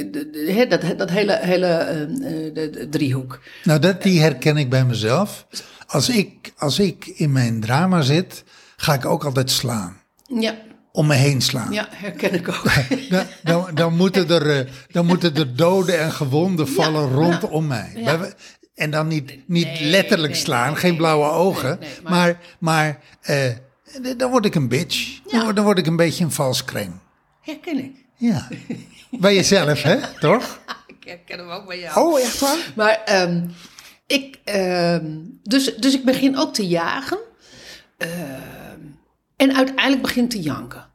dat, 0.69 0.99
dat 0.99 1.11
hele, 1.11 1.39
hele 1.43 2.07
uh, 2.09 2.55
de, 2.55 2.71
de 2.71 2.89
driehoek. 2.89 3.41
Nou, 3.65 3.81
dat, 3.81 4.03
die 4.03 4.21
herken 4.21 4.57
ik 4.57 4.71
bij 4.71 4.85
mezelf. 4.85 5.47
Als 5.87 6.09
ik, 6.09 6.53
als 6.57 6.79
ik 6.79 7.07
in 7.07 7.33
mijn 7.33 7.61
drama 7.61 8.03
zit, 8.03 8.45
ga 8.77 8.95
ik 8.95 9.05
ook 9.05 9.25
altijd 9.25 9.51
slaan. 9.51 9.97
Ja. 10.41 10.55
Om 10.93 11.07
me 11.07 11.15
heen 11.15 11.41
slaan. 11.41 11.73
Ja, 11.73 11.89
herken 11.91 12.35
ik 12.35 12.49
ook. 12.49 12.73
dan, 13.11 13.27
dan, 13.43 13.75
dan, 13.75 13.97
moeten, 13.97 14.29
er, 14.29 14.69
dan 14.91 15.07
moeten 15.07 15.35
er 15.35 15.57
doden 15.57 16.01
en 16.01 16.13
gewonden 16.13 16.69
vallen 16.69 17.09
ja, 17.09 17.15
rondom 17.15 17.67
mij. 17.67 17.93
Ja. 17.95 18.29
En 18.75 18.91
dan 18.91 19.09
niet, 19.09 19.49
niet 19.49 19.65
nee, 19.65 19.85
letterlijk 19.85 20.33
nee, 20.33 20.43
slaan, 20.43 20.71
nee, 20.71 20.81
geen 20.81 20.97
blauwe 20.97 21.31
ogen. 21.31 21.79
maar 22.03 22.13
maar, 22.13 22.39
maar 22.59 23.01
uh, 24.03 24.17
dan 24.17 24.31
word 24.31 24.45
ik 24.45 24.55
een 24.55 24.69
bitch. 24.69 25.21
Dan, 25.27 25.55
dan 25.55 25.65
word 25.65 25.79
ik 25.79 25.87
een 25.87 25.97
beetje 25.97 26.25
een 26.25 26.31
vals 26.31 26.65
kreng. 26.65 26.93
Herken 27.41 27.79
ik. 27.79 27.93
Ja. 28.17 28.49
Bij 29.21 29.35
jezelf, 29.35 29.83
hè? 29.83 29.97
Toch? 30.21 30.61
ik 31.01 31.09
herken 31.09 31.39
hem 31.39 31.49
ook 31.49 31.67
bij 31.67 31.79
jou. 31.79 32.07
Oh, 32.07 32.21
echt 32.21 32.41
waar? 32.41 32.73
Maar 32.75 33.23
um, 33.23 33.55
ik, 34.07 34.39
um, 34.55 35.39
dus, 35.43 35.77
dus 35.77 35.95
ik 35.95 36.05
begin 36.05 36.39
ook 36.39 36.55
te 36.55 36.67
jagen. 36.67 37.19
Uh, 37.99 38.09
en 39.37 39.57
uiteindelijk 39.57 40.03
begin 40.03 40.29
te 40.29 40.41
janken. 40.41 40.87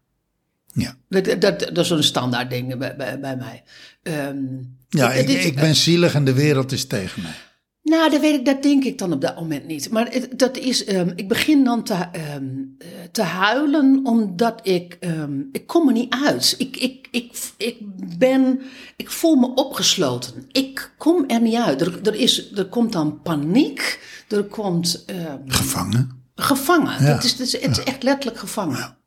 Ja. 0.73 0.95
Dat, 1.09 1.41
dat, 1.41 1.59
dat 1.59 1.77
is 1.77 1.89
een 1.89 2.03
standaard 2.03 2.49
ding 2.49 2.77
bij, 2.77 2.95
bij, 2.95 3.19
bij 3.19 3.35
mij. 3.35 3.63
Um, 4.03 4.77
ja, 4.89 5.11
ik, 5.11 5.27
ik, 5.27 5.43
ik 5.43 5.55
ben 5.55 5.75
zielig 5.75 6.13
en 6.13 6.23
de 6.23 6.33
wereld 6.33 6.71
is 6.71 6.87
tegen 6.87 7.21
mij. 7.21 7.35
Nou, 7.83 8.11
dat 8.11 8.21
weet 8.21 8.39
ik, 8.39 8.45
dat 8.45 8.63
denk 8.63 8.83
ik 8.83 8.97
dan 8.97 9.13
op 9.13 9.21
dat 9.21 9.35
moment 9.35 9.65
niet. 9.65 9.91
Maar 9.91 10.11
het, 10.11 10.39
dat 10.39 10.57
is, 10.57 10.83
ehm, 10.83 11.11
ik 11.15 11.27
begin 11.27 11.63
dan 11.63 11.83
te, 11.83 11.93
ehm, 11.93 12.45
eh, 12.77 12.87
te 13.11 13.21
huilen 13.21 13.99
omdat 14.03 14.59
ik, 14.67 14.97
ehm, 14.99 15.39
ik 15.51 15.67
kom 15.67 15.87
er 15.87 15.93
niet 15.93 16.13
uit. 16.25 16.55
Ik, 16.57 16.77
ik, 16.77 17.07
ik, 17.11 17.51
ik 17.57 17.77
ben, 18.17 18.61
ik 18.95 19.09
voel 19.09 19.35
me 19.35 19.53
opgesloten. 19.53 20.47
Ik 20.51 20.93
kom 20.97 21.23
er 21.27 21.41
niet 21.41 21.55
uit. 21.55 21.81
Er, 21.81 21.99
er, 22.07 22.15
is, 22.15 22.51
er 22.53 22.65
komt 22.65 22.93
dan 22.93 23.21
paniek. 23.21 24.07
Er 24.27 24.43
komt... 24.43 25.05
gevangen. 25.45 26.23
Gevangen. 26.35 26.93
Het, 26.93 27.23
is, 27.23 27.31
het, 27.31 27.39
is, 27.39 27.61
het 27.61 27.77
is 27.77 27.83
echt 27.83 28.03
letterlijk 28.03 28.39
gevangen. 28.39 28.97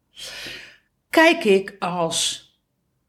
Kijk 1.10 1.44
ik 1.44 1.76
als 1.78 2.50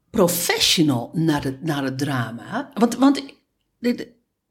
professional 0.09 1.09
naar 1.13 1.43
het, 1.43 1.63
naar 1.63 1.83
het 1.83 1.97
drama. 1.97 2.69
Want, 2.73 2.95
want 2.95 3.23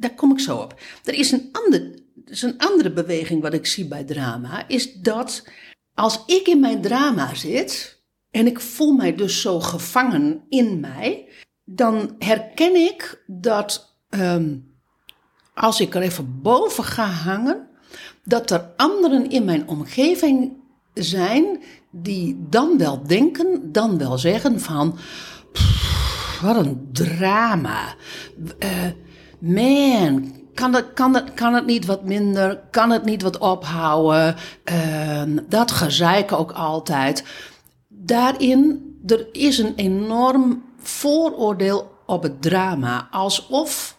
daar 0.02 0.14
kom 0.14 0.32
ik 0.32 0.40
zo 0.40 0.56
op. 0.56 0.80
Er 1.04 1.14
is 1.14 1.32
een, 1.32 1.49
ander, 1.52 1.90
is 2.25 2.42
een 2.42 2.59
andere 2.59 2.92
beweging 2.92 3.42
wat 3.42 3.54
ik 3.54 3.66
zie 3.66 3.87
bij 3.87 4.04
drama. 4.04 4.68
Is 4.68 4.92
dat 4.92 5.44
als 5.94 6.23
ik 6.26 6.47
in 6.47 6.61
mijn 6.61 6.80
drama 6.80 7.35
zit. 7.35 8.00
En 8.30 8.47
ik 8.47 8.61
voel 8.61 8.92
mij 8.92 9.14
dus 9.14 9.40
zo 9.40 9.61
gevangen 9.61 10.42
in 10.49 10.80
mij. 10.80 11.28
Dan 11.64 12.14
herken 12.18 12.75
ik 12.75 13.25
dat 13.26 13.97
ehm, 14.09 14.56
als 15.54 15.80
ik 15.80 15.94
er 15.94 16.02
even 16.02 16.40
boven 16.42 16.85
ga 16.85 17.06
hangen. 17.06 17.68
Dat 18.25 18.50
er 18.50 18.71
anderen 18.76 19.30
in 19.30 19.44
mijn 19.44 19.68
omgeving 19.68 20.52
zijn 20.94 21.62
die 21.90 22.47
dan 22.49 22.78
wel 22.78 23.02
denken, 23.06 23.73
dan 23.73 23.99
wel 23.99 24.18
zeggen 24.18 24.61
van. 24.61 24.99
wat 26.42 26.56
een 26.56 26.88
drama. 26.92 27.94
Uh, 28.59 28.87
man, 29.42 30.32
kan 30.54 30.75
het, 30.75 30.92
kan, 30.94 31.14
het, 31.14 31.34
kan 31.34 31.54
het 31.54 31.66
niet 31.66 31.87
wat 31.87 32.04
minder? 32.04 32.61
Kan 32.70 32.90
het 32.90 33.04
niet 33.04 33.22
wat 33.22 33.38
ophouden? 33.38 34.37
Uh, 34.72 35.22
dat 35.49 35.70
gezeik 35.70 36.32
ook 36.32 36.52
altijd. 36.52 37.25
Daarin, 37.88 38.82
er 39.06 39.28
is 39.32 39.58
een 39.58 39.75
enorm 39.76 40.64
vooroordeel 40.78 41.90
op 42.06 42.22
het 42.22 42.42
drama. 42.42 43.08
Alsof 43.11 43.96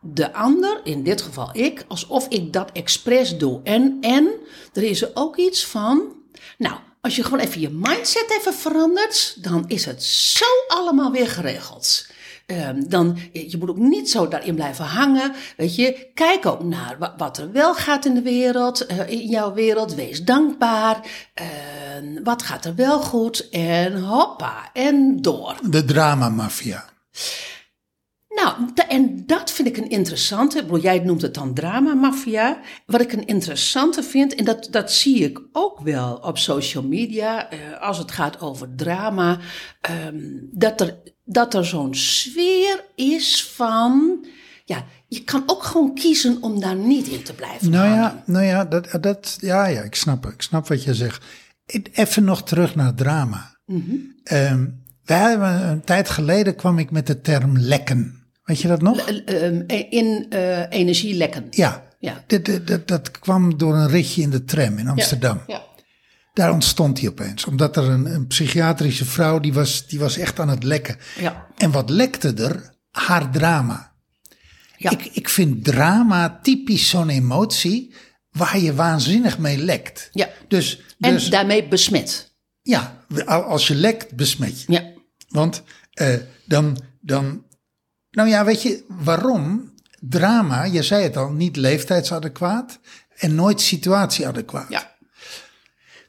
de 0.00 0.32
ander, 0.32 0.80
in 0.84 1.02
dit 1.02 1.22
geval 1.22 1.48
ik, 1.52 1.84
alsof 1.88 2.28
ik 2.28 2.52
dat 2.52 2.72
expres 2.72 3.38
doe. 3.38 3.60
En, 3.62 3.98
en 4.00 4.30
er 4.72 4.82
is 4.82 5.02
er 5.02 5.10
ook 5.14 5.36
iets 5.36 5.66
van, 5.66 6.02
nou, 6.58 6.76
als 7.00 7.16
je 7.16 7.22
gewoon 7.22 7.38
even 7.38 7.60
je 7.60 7.70
mindset 7.70 8.36
even 8.38 8.54
verandert, 8.54 9.42
dan 9.42 9.64
is 9.66 9.84
het 9.84 10.04
zo 10.04 10.46
allemaal 10.68 11.12
weer 11.12 11.28
geregeld. 11.28 12.06
Um, 12.46 12.88
dan, 12.88 13.18
je 13.32 13.56
moet 13.58 13.68
ook 13.68 13.76
niet 13.76 14.10
zo 14.10 14.28
daarin 14.28 14.54
blijven 14.54 14.84
hangen. 14.84 15.32
Weet 15.56 15.76
je, 15.76 16.10
kijk 16.14 16.46
ook 16.46 16.62
naar 16.62 17.14
wat 17.16 17.38
er 17.38 17.52
wel 17.52 17.74
gaat 17.74 18.04
in 18.04 18.14
de 18.14 18.22
wereld, 18.22 18.90
uh, 18.90 19.08
in 19.08 19.28
jouw 19.28 19.54
wereld. 19.54 19.94
Wees 19.94 20.24
dankbaar. 20.24 21.00
Uh, 21.40 21.46
wat 22.24 22.42
gaat 22.42 22.64
er 22.64 22.74
wel 22.74 23.00
goed? 23.00 23.48
En 23.48 24.02
hoppa, 24.02 24.70
en 24.72 25.22
door. 25.22 25.56
De 25.62 25.84
dramamafia. 25.84 26.84
Nou, 28.36 28.70
en 28.88 29.22
dat 29.26 29.50
vind 29.50 29.68
ik 29.68 29.76
een 29.76 29.90
interessante. 29.90 30.62
Bedoel, 30.62 30.80
jij 30.80 30.98
noemt 30.98 31.22
het 31.22 31.34
dan 31.34 31.54
dramamafia. 31.54 32.58
Wat 32.86 33.00
ik 33.00 33.12
een 33.12 33.26
interessante 33.26 34.02
vind, 34.02 34.34
en 34.34 34.44
dat, 34.44 34.68
dat 34.70 34.92
zie 34.92 35.24
ik 35.24 35.40
ook 35.52 35.80
wel 35.80 36.14
op 36.14 36.38
social 36.38 36.82
media, 36.82 37.52
uh, 37.52 37.58
als 37.80 37.98
het 37.98 38.10
gaat 38.10 38.40
over 38.40 38.74
drama, 38.74 39.38
um, 40.08 40.48
dat 40.52 40.80
er 40.80 40.98
dat 41.24 41.54
er 41.54 41.64
zo'n 41.64 41.94
sfeer 41.94 42.84
is 42.94 43.44
van. 43.54 44.24
Ja, 44.64 44.84
je 45.08 45.24
kan 45.24 45.42
ook 45.46 45.62
gewoon 45.62 45.94
kiezen 45.94 46.42
om 46.42 46.60
daar 46.60 46.76
niet 46.76 47.06
in 47.06 47.22
te 47.22 47.34
blijven. 47.34 47.70
Nou 47.70 47.88
ja, 47.88 48.22
nou 48.26 48.44
ja, 48.44 48.64
dat, 48.64 48.88
dat, 49.00 49.38
ja, 49.40 49.66
ja, 49.66 49.82
ik 49.82 49.94
snap, 49.94 50.26
ik 50.26 50.42
snap 50.42 50.68
wat 50.68 50.84
je 50.84 50.94
zegt. 50.94 51.24
Even 51.92 52.24
nog 52.24 52.42
terug 52.42 52.74
naar 52.74 52.94
drama. 52.94 53.56
Mm 53.66 53.84
-hmm. 53.86 54.36
um, 54.36 54.84
wij 55.04 55.30
hebben, 55.30 55.68
een 55.68 55.84
tijd 55.84 56.08
geleden 56.08 56.56
kwam 56.56 56.78
ik 56.78 56.90
met 56.90 57.06
de 57.06 57.20
term 57.20 57.58
lekken. 57.58 58.25
Weet 58.46 58.60
je 58.60 58.68
dat 58.68 58.82
nog? 58.82 58.98
Ehm, 58.98 59.62
in 59.90 60.26
uh, 60.30 60.70
energielekken. 60.70 61.46
Ja, 61.50 61.84
ja. 61.98 62.24
Dat, 62.26 62.66
dat, 62.66 62.88
dat, 62.88 63.10
kwam 63.10 63.58
door 63.58 63.74
een 63.74 63.88
ritje 63.88 64.22
in 64.22 64.30
de 64.30 64.44
tram 64.44 64.78
in 64.78 64.88
Amsterdam. 64.88 65.42
Ja, 65.46 65.54
ja. 65.54 65.64
Daar 66.32 66.52
ontstond 66.52 67.00
hij 67.00 67.08
opeens. 67.08 67.44
Omdat 67.44 67.76
er 67.76 67.84
een, 67.84 68.06
een, 68.14 68.26
psychiatrische 68.26 69.04
vrouw, 69.04 69.40
die 69.40 69.52
was, 69.52 69.86
die 69.86 69.98
was 69.98 70.18
echt 70.18 70.40
aan 70.40 70.48
het 70.48 70.62
lekken. 70.62 70.96
Ja. 71.18 71.46
En 71.56 71.70
wat 71.70 71.90
lekte 71.90 72.34
er? 72.34 72.74
Haar 72.90 73.30
drama. 73.30 73.92
Ja. 74.76 74.90
Ik, 74.90 75.04
ik 75.04 75.28
vind 75.28 75.64
drama 75.64 76.38
typisch 76.42 76.88
zo'n 76.88 77.08
emotie 77.08 77.94
waar 78.30 78.58
je 78.58 78.74
waanzinnig 78.74 79.38
mee 79.38 79.58
lekt. 79.58 80.08
Ja. 80.12 80.28
Dus, 80.48 80.80
dus, 80.98 81.24
en 81.24 81.30
daarmee 81.30 81.68
besmet. 81.68 82.34
Ja, 82.62 83.04
als 83.26 83.66
je 83.66 83.74
lekt, 83.74 84.14
besmet 84.14 84.60
je. 84.60 84.72
Ja. 84.72 84.92
Want 85.28 85.62
uh, 86.00 86.14
dan, 86.44 86.78
dan, 87.00 87.45
nou 88.16 88.28
ja, 88.28 88.44
weet 88.44 88.62
je 88.62 88.84
waarom? 88.88 89.74
Drama, 90.00 90.64
je 90.64 90.82
zei 90.82 91.02
het 91.02 91.16
al, 91.16 91.30
niet 91.30 91.56
leeftijdsadequaat 91.56 92.78
en 93.16 93.34
nooit 93.34 93.60
situatieadequaat. 93.60 94.68
Ja. 94.68 94.94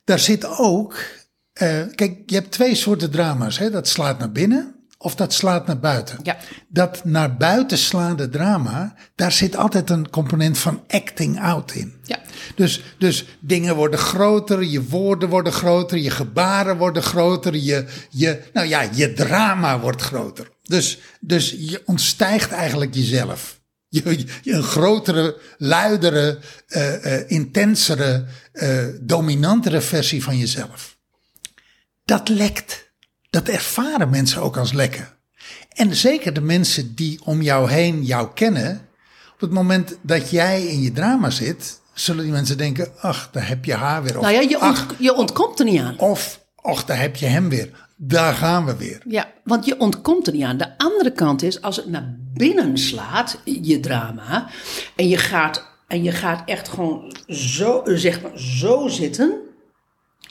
Daar 0.03 0.19
zit 0.19 0.45
ook, 0.45 0.93
uh, 0.93 1.83
kijk, 1.95 2.21
je 2.25 2.35
hebt 2.35 2.51
twee 2.51 2.75
soorten 2.75 3.11
drama's. 3.11 3.57
Hè? 3.57 3.69
Dat 3.69 3.87
slaat 3.87 4.19
naar 4.19 4.31
binnen 4.31 4.77
of 4.97 5.15
dat 5.15 5.33
slaat 5.33 5.67
naar 5.67 5.79
buiten. 5.79 6.19
Ja. 6.23 6.37
Dat 6.67 7.05
naar 7.05 7.37
buiten 7.37 7.77
slaande 7.77 8.29
drama, 8.29 8.95
daar 9.15 9.31
zit 9.31 9.55
altijd 9.55 9.89
een 9.89 10.09
component 10.09 10.57
van 10.57 10.83
acting 10.87 11.41
out 11.41 11.71
in. 11.71 11.93
Ja. 12.03 12.19
Dus, 12.55 12.83
dus 12.97 13.37
dingen 13.39 13.75
worden 13.75 13.99
groter, 13.99 14.63
je 14.63 14.83
woorden 14.83 15.29
worden 15.29 15.53
groter, 15.53 15.97
je 15.97 16.09
gebaren 16.09 16.77
worden 16.77 17.03
groter, 17.03 17.55
je, 17.55 17.85
je, 18.09 18.41
nou 18.53 18.67
ja, 18.67 18.81
je 18.93 19.13
drama 19.13 19.79
wordt 19.79 20.01
groter. 20.01 20.49
Dus, 20.67 20.99
dus 21.19 21.55
je 21.59 21.81
ontstijgt 21.85 22.51
eigenlijk 22.51 22.93
jezelf. 22.93 23.59
Je, 23.89 24.25
je 24.41 24.53
een 24.53 24.63
grotere, 24.63 25.37
luidere, 25.57 26.39
uh, 26.67 27.05
uh, 27.05 27.29
intensere, 27.29 28.25
uh, 28.53 28.85
dominantere 29.01 29.81
versie 29.81 30.23
van 30.23 30.37
jezelf. 30.37 30.97
Dat 32.05 32.29
lekt. 32.29 32.85
Dat 33.29 33.47
ervaren 33.47 34.09
mensen 34.09 34.41
ook 34.41 34.57
als 34.57 34.73
lekken. 34.73 35.07
En 35.69 35.95
zeker 35.95 36.33
de 36.33 36.41
mensen 36.41 36.95
die 36.95 37.19
om 37.23 37.41
jou 37.41 37.71
heen 37.71 38.03
jou 38.03 38.29
kennen. 38.33 38.87
Op 39.33 39.39
het 39.39 39.51
moment 39.51 39.97
dat 40.01 40.29
jij 40.29 40.65
in 40.65 40.81
je 40.81 40.91
drama 40.91 41.29
zit, 41.29 41.79
zullen 41.93 42.23
die 42.23 42.33
mensen 42.33 42.57
denken: 42.57 42.91
ach, 42.99 43.29
daar 43.31 43.47
heb 43.47 43.65
je 43.65 43.73
haar 43.73 44.03
weer. 44.03 44.17
Of, 44.17 44.21
nou 44.21 44.33
ja, 44.33 44.41
je, 44.41 44.61
ont, 44.61 44.85
je 44.97 45.13
ontkomt 45.13 45.59
er 45.59 45.65
niet 45.65 45.79
aan. 45.79 45.99
Of, 45.99 46.45
ach, 46.55 46.85
daar 46.85 46.99
heb 46.99 47.15
je 47.15 47.25
hem 47.25 47.49
weer. 47.49 47.86
Daar 47.99 48.33
gaan 48.33 48.65
we 48.65 48.77
weer. 48.77 49.01
Ja, 49.07 49.31
want 49.43 49.65
je 49.65 49.79
ontkomt 49.79 50.27
er 50.27 50.33
niet 50.33 50.43
aan. 50.43 50.57
De 50.57 50.77
andere 50.77 51.11
kant 51.11 51.41
is, 51.41 51.61
als 51.61 51.75
het 51.75 51.87
naar 51.87 52.15
binnen 52.33 52.77
slaat, 52.77 53.39
je 53.43 53.79
drama, 53.79 54.47
en 54.95 55.07
je 55.07 55.17
gaat, 55.17 55.67
en 55.87 56.03
je 56.03 56.11
gaat 56.11 56.49
echt 56.49 56.67
gewoon 56.67 57.15
zo, 57.27 57.81
zeg 57.85 58.21
maar, 58.21 58.39
zo 58.39 58.87
zitten, 58.87 59.39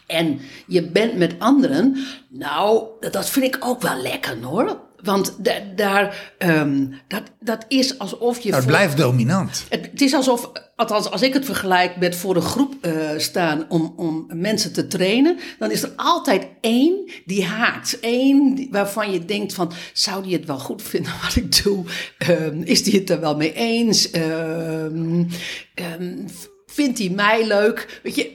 en 0.06 0.40
je 0.66 0.90
bent 0.90 1.16
met 1.16 1.34
anderen, 1.38 1.96
nou, 2.28 2.86
dat 3.00 3.30
vind 3.30 3.54
ik 3.54 3.64
ook 3.64 3.82
wel 3.82 3.96
lekker 3.96 4.42
hoor. 4.42 4.80
Want 5.06 5.36
daar, 5.76 6.34
um, 6.38 6.94
dat, 7.08 7.22
dat 7.40 7.64
is 7.68 7.98
alsof 7.98 8.40
je. 8.40 8.50
Dat 8.50 8.66
blijft 8.66 8.96
dominant. 8.96 9.66
Het, 9.68 9.88
het, 9.90 10.00
is 10.00 10.14
alsof, 10.14 10.50
althans, 10.76 11.10
als 11.10 11.22
ik 11.22 11.32
het 11.32 11.44
vergelijk 11.44 11.96
met 11.96 12.16
voor 12.16 12.36
een 12.36 12.42
groep 12.42 12.74
uh, 12.82 12.92
staan 13.16 13.66
om, 13.68 13.92
om 13.96 14.26
mensen 14.32 14.72
te 14.72 14.86
trainen, 14.86 15.38
dan 15.58 15.70
is 15.70 15.82
er 15.82 15.92
altijd 15.96 16.46
één 16.60 17.10
die 17.24 17.44
haakt. 17.44 17.98
Eén 18.00 18.68
waarvan 18.70 19.12
je 19.12 19.24
denkt: 19.24 19.54
van, 19.54 19.72
zou 19.92 20.22
die 20.22 20.32
het 20.32 20.44
wel 20.44 20.58
goed 20.58 20.82
vinden 20.82 21.12
wat 21.22 21.36
ik 21.36 21.62
doe? 21.62 21.84
Um, 22.28 22.62
is 22.62 22.82
die 22.82 22.98
het 22.98 23.10
er 23.10 23.20
wel 23.20 23.36
mee 23.36 23.52
eens? 23.52 24.14
Um, 24.14 25.28
vindt 26.66 26.98
hij 26.98 27.08
mij 27.08 27.46
leuk? 27.46 28.00
Weet 28.02 28.14
je, 28.14 28.32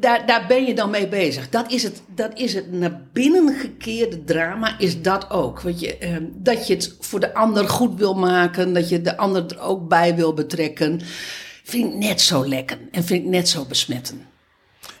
daar, 0.00 0.26
daar 0.26 0.44
ben 0.48 0.64
je 0.64 0.74
dan 0.74 0.90
mee 0.90 1.08
bezig. 1.08 1.48
Dat 1.48 1.72
is 1.72 1.82
het, 1.82 2.02
dat 2.14 2.38
is 2.38 2.54
het 2.54 2.72
naar 2.72 3.00
binnen 3.12 3.54
gekeerde 3.54 4.24
drama, 4.24 4.78
is 4.78 5.02
dat 5.02 5.30
ook. 5.30 5.60
Weet 5.60 5.80
je, 5.80 5.98
eh, 5.98 6.16
dat 6.32 6.66
je 6.66 6.74
het 6.74 6.96
voor 7.00 7.20
de 7.20 7.34
ander 7.34 7.68
goed 7.68 7.98
wil 7.98 8.14
maken, 8.14 8.72
dat 8.72 8.88
je 8.88 9.00
de 9.00 9.16
ander 9.16 9.44
er 9.46 9.60
ook 9.60 9.88
bij 9.88 10.16
wil 10.16 10.34
betrekken. 10.34 11.00
Vind 11.64 11.92
ik 11.92 11.98
net 11.98 12.20
zo 12.20 12.48
lekker 12.48 12.78
en 12.90 13.04
vind 13.04 13.24
ik 13.24 13.30
net 13.30 13.48
zo 13.48 13.64
besmettend. 13.64 14.20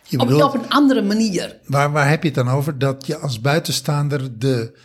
Je 0.02 0.16
bedoelt, 0.16 0.42
op, 0.42 0.54
op 0.54 0.62
een 0.62 0.70
andere 0.70 1.02
manier. 1.02 1.58
Waar, 1.64 1.92
waar 1.92 2.08
heb 2.08 2.22
je 2.22 2.28
het 2.28 2.36
dan 2.36 2.48
over? 2.48 2.78
Dat 2.78 3.06
je 3.06 3.16
als 3.16 3.40
buitenstaander 3.40 4.38
de 4.38 4.78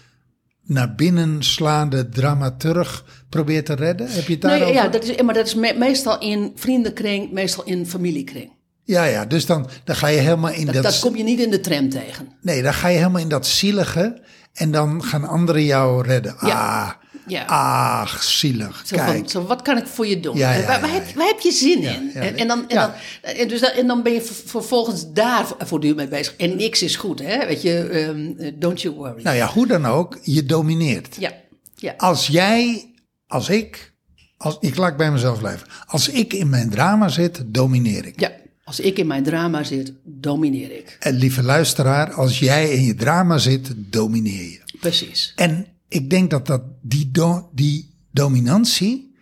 naar 0.63 0.96
binnen 0.96 1.44
slaande 1.44 2.10
dramaturg 2.10 3.06
probeert 3.30 3.66
te 3.66 3.74
redden? 3.74 4.12
Heb 4.12 4.28
je 4.28 4.34
het 4.34 4.42
daarover? 4.42 4.66
Nee, 4.66 4.75
ja, 4.75 4.88
dat 4.88 5.04
is, 5.04 5.22
maar 5.22 5.34
dat 5.34 5.48
is 5.48 5.56
meestal 5.56 6.20
in 6.20 6.51
vriendenkring, 6.56 7.32
meestal 7.32 7.63
in 7.63 7.86
familiekring. 7.86 8.51
Ja, 8.89 9.03
ja, 9.03 9.25
dus 9.25 9.46
dan, 9.46 9.69
dan 9.84 9.96
ga 9.96 10.08
je 10.08 10.19
helemaal 10.19 10.51
in 10.51 10.65
dat... 10.65 10.74
Dat, 10.74 10.84
dat 10.84 11.00
kom 11.00 11.15
je 11.15 11.24
niet 11.24 11.39
in 11.39 11.50
de 11.50 11.60
tram 11.60 11.89
tegen. 11.89 12.27
Nee, 12.41 12.62
dan 12.62 12.74
ga 12.74 12.88
je 12.88 12.98
helemaal 12.98 13.22
in 13.22 13.29
dat 13.29 13.48
zielige 13.48 14.22
en 14.53 14.72
dan 14.72 15.03
gaan 15.03 15.27
anderen 15.27 15.63
jou 15.65 16.03
redden. 16.08 16.36
Ja. 16.41 16.81
Ah, 16.81 16.91
Ja. 17.27 17.46
Ach, 17.46 18.24
zielig. 18.24 18.81
Zo 18.86 18.98
van, 18.98 19.05
Kijk. 19.05 19.29
zo, 19.29 19.46
wat 19.46 19.62
kan 19.62 19.77
ik 19.77 19.88
voor 19.88 20.08
je 20.08 20.19
doen? 20.19 20.38
Ja, 20.38 20.53
Eh, 20.53 20.60
ja, 20.60 20.65
waar, 20.65 20.91
heb, 20.93 21.08
ja. 21.08 21.13
waar 21.15 21.27
heb 21.27 21.39
je 21.39 21.51
zin 21.51 21.81
in? 21.81 22.12
ja, 22.13 22.19
en, 22.22 22.38
en, 22.38 22.48
dan, 22.48 22.60
en, 22.69 22.75
ja. 22.75 22.96
dan, 23.22 23.31
en, 23.36 23.48
dus 23.48 23.60
dan, 23.62 23.69
en 23.72 23.88
dan 23.88 24.03
ben 24.03 24.13
je 24.13 24.22
ver- 24.22 24.36
vervolgens 24.50 25.12
daar 25.13 25.46
voortdurend 25.60 26.00
mee 26.00 26.08
bezig. 26.19 26.36
En 26.36 26.55
niks 26.55 26.81
is 26.81 26.96
goed, 26.96 27.19
hè? 27.19 27.46
Weet 27.46 27.62
je, 27.62 27.79
ehm, 27.89 28.31
eh, 28.46 28.51
don't 28.55 28.81
you 28.81 28.96
worry. 28.96 29.24
Nou 29.24 29.36
ja, 29.36 29.48
hoe 29.48 29.67
dan 29.67 29.86
ook, 29.86 30.17
je 30.22 30.46
domineert. 30.46 31.15
Ja, 31.19 31.31
ja. 31.75 31.93
Als 31.98 32.27
jij, 32.27 32.91
als 33.27 33.50
ik, 33.50 33.93
als, 34.38 34.58
ik 34.60 34.75
laat 34.77 34.98
bij 34.98 35.12
mezelf 35.12 35.39
blijven. 35.39 35.67
Als 35.86 36.10
ik 36.10 36.34
in 36.34 36.50
mijn 36.50 36.69
drama 36.69 37.08
zit, 37.08 37.41
domineer 37.46 38.05
ik. 38.05 38.19
ja. 38.19 38.31
Als 38.70 38.80
ik 38.80 38.98
in 38.98 39.08
mijn 39.08 39.24
drama 39.24 39.64
zit, 39.64 39.94
domineer 40.04 40.72
ik. 40.78 40.98
En 41.00 41.16
lieve 41.16 41.44
luisteraar, 41.44 42.14
als 42.14 42.40
jij 42.40 42.70
in 42.70 42.84
je 42.84 42.96
drama 42.96 43.38
zit, 43.38 43.74
domineer 43.76 44.44
je. 44.44 44.60
Precies. 44.80 45.34
En 45.36 45.66
ik 45.88 46.10
denk 46.10 46.30
dat, 46.30 46.48
dat 46.48 46.62
die, 46.82 47.12
do- 47.12 47.50
die 47.54 47.90
dominantie, 48.12 49.16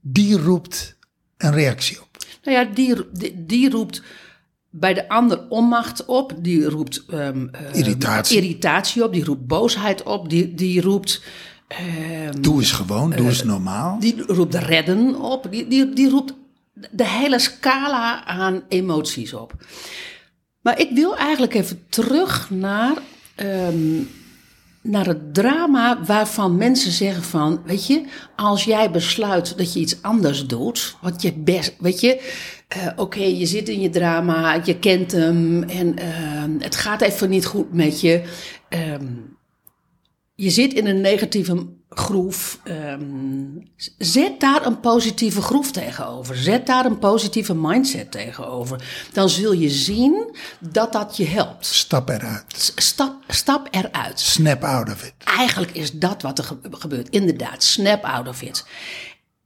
die 0.00 0.38
roept 0.38 0.96
een 1.36 1.52
reactie 1.52 2.00
op. 2.00 2.08
Nou 2.44 2.56
ja, 2.56 2.64
die, 2.74 2.94
die, 3.12 3.44
die 3.46 3.70
roept 3.70 4.02
bij 4.70 4.94
de 4.94 5.08
ander 5.08 5.46
onmacht 5.48 6.04
op. 6.04 6.34
Die 6.38 6.64
roept 6.64 7.04
ehm, 7.08 7.46
ehm, 7.48 7.74
Irritatie. 7.74 8.36
irritatie 8.36 9.04
op. 9.04 9.12
Die 9.12 9.24
roept 9.24 9.46
boosheid 9.46 10.02
op. 10.02 10.28
Die, 10.30 10.54
die 10.54 10.80
roept... 10.80 11.22
ehm, 11.68 12.40
Doe 12.40 12.58
eens 12.60 12.72
gewoon, 12.72 13.10
doe 13.10 13.26
eens 13.28 13.44
normaal. 13.44 14.00
Die 14.00 14.22
roept 14.26 14.54
redden 14.54 15.20
op. 15.20 15.46
Die, 15.50 15.68
die, 15.68 15.92
die 15.92 16.10
roept 16.10 16.34
de 16.90 17.08
hele 17.08 17.38
scala 17.38 18.24
aan 18.24 18.62
emoties 18.68 19.32
op. 19.32 19.52
Maar 20.60 20.80
ik 20.80 20.90
wil 20.90 21.16
eigenlijk 21.16 21.54
even 21.54 21.84
terug 21.88 22.50
naar, 22.50 22.96
ehm, 23.34 24.02
naar 24.82 25.06
het 25.06 25.34
drama 25.34 26.02
waarvan 26.02 26.56
mensen 26.56 26.92
zeggen 26.92 27.22
van, 27.22 27.62
weet 27.64 27.86
je, 27.86 28.04
als 28.36 28.64
jij 28.64 28.90
besluit 28.90 29.58
dat 29.58 29.72
je 29.72 29.80
iets 29.80 30.02
anders 30.02 30.46
doet, 30.46 30.96
wat 31.00 31.22
je 31.22 31.32
best, 31.32 31.74
weet 31.78 32.00
je, 32.00 32.20
eh, 32.68 32.88
oké, 32.96 33.22
je 33.22 33.46
zit 33.46 33.68
in 33.68 33.80
je 33.80 33.90
drama, 33.90 34.60
je 34.64 34.78
kent 34.78 35.12
hem 35.12 35.62
en 35.62 35.98
ehm, 35.98 36.58
het 36.58 36.76
gaat 36.76 37.00
even 37.00 37.30
niet 37.30 37.46
goed 37.46 37.72
met 37.72 38.00
je. 38.00 38.22
Ehm, 38.68 39.06
je 40.34 40.50
zit 40.50 40.72
in 40.72 40.86
een 40.86 41.00
negatieve 41.00 41.66
groef. 41.98 42.60
ehm, 42.64 43.02
zet 43.98 44.40
daar 44.40 44.66
een 44.66 44.80
positieve 44.80 45.42
groef 45.42 45.70
tegenover. 45.70 46.36
Zet 46.36 46.66
daar 46.66 46.84
een 46.84 46.98
positieve 46.98 47.54
mindset 47.54 48.10
tegenover. 48.10 48.84
Dan 49.12 49.28
zul 49.28 49.52
je 49.52 49.68
zien 49.70 50.36
dat 50.60 50.92
dat 50.92 51.16
je 51.16 51.26
helpt. 51.26 51.66
Stap 51.66 52.08
eruit. 52.08 52.72
Stap, 52.76 53.14
stap 53.28 53.68
eruit. 53.70 54.20
Snap 54.20 54.64
out 54.64 54.88
of 54.90 55.04
it. 55.04 55.14
Eigenlijk 55.24 55.72
is 55.72 55.92
dat 55.92 56.22
wat 56.22 56.38
er 56.38 56.44
ge- 56.44 56.58
gebeurt. 56.70 57.08
Inderdaad, 57.08 57.62
snap 57.62 58.04
out 58.04 58.28
of 58.28 58.42
it. 58.42 58.64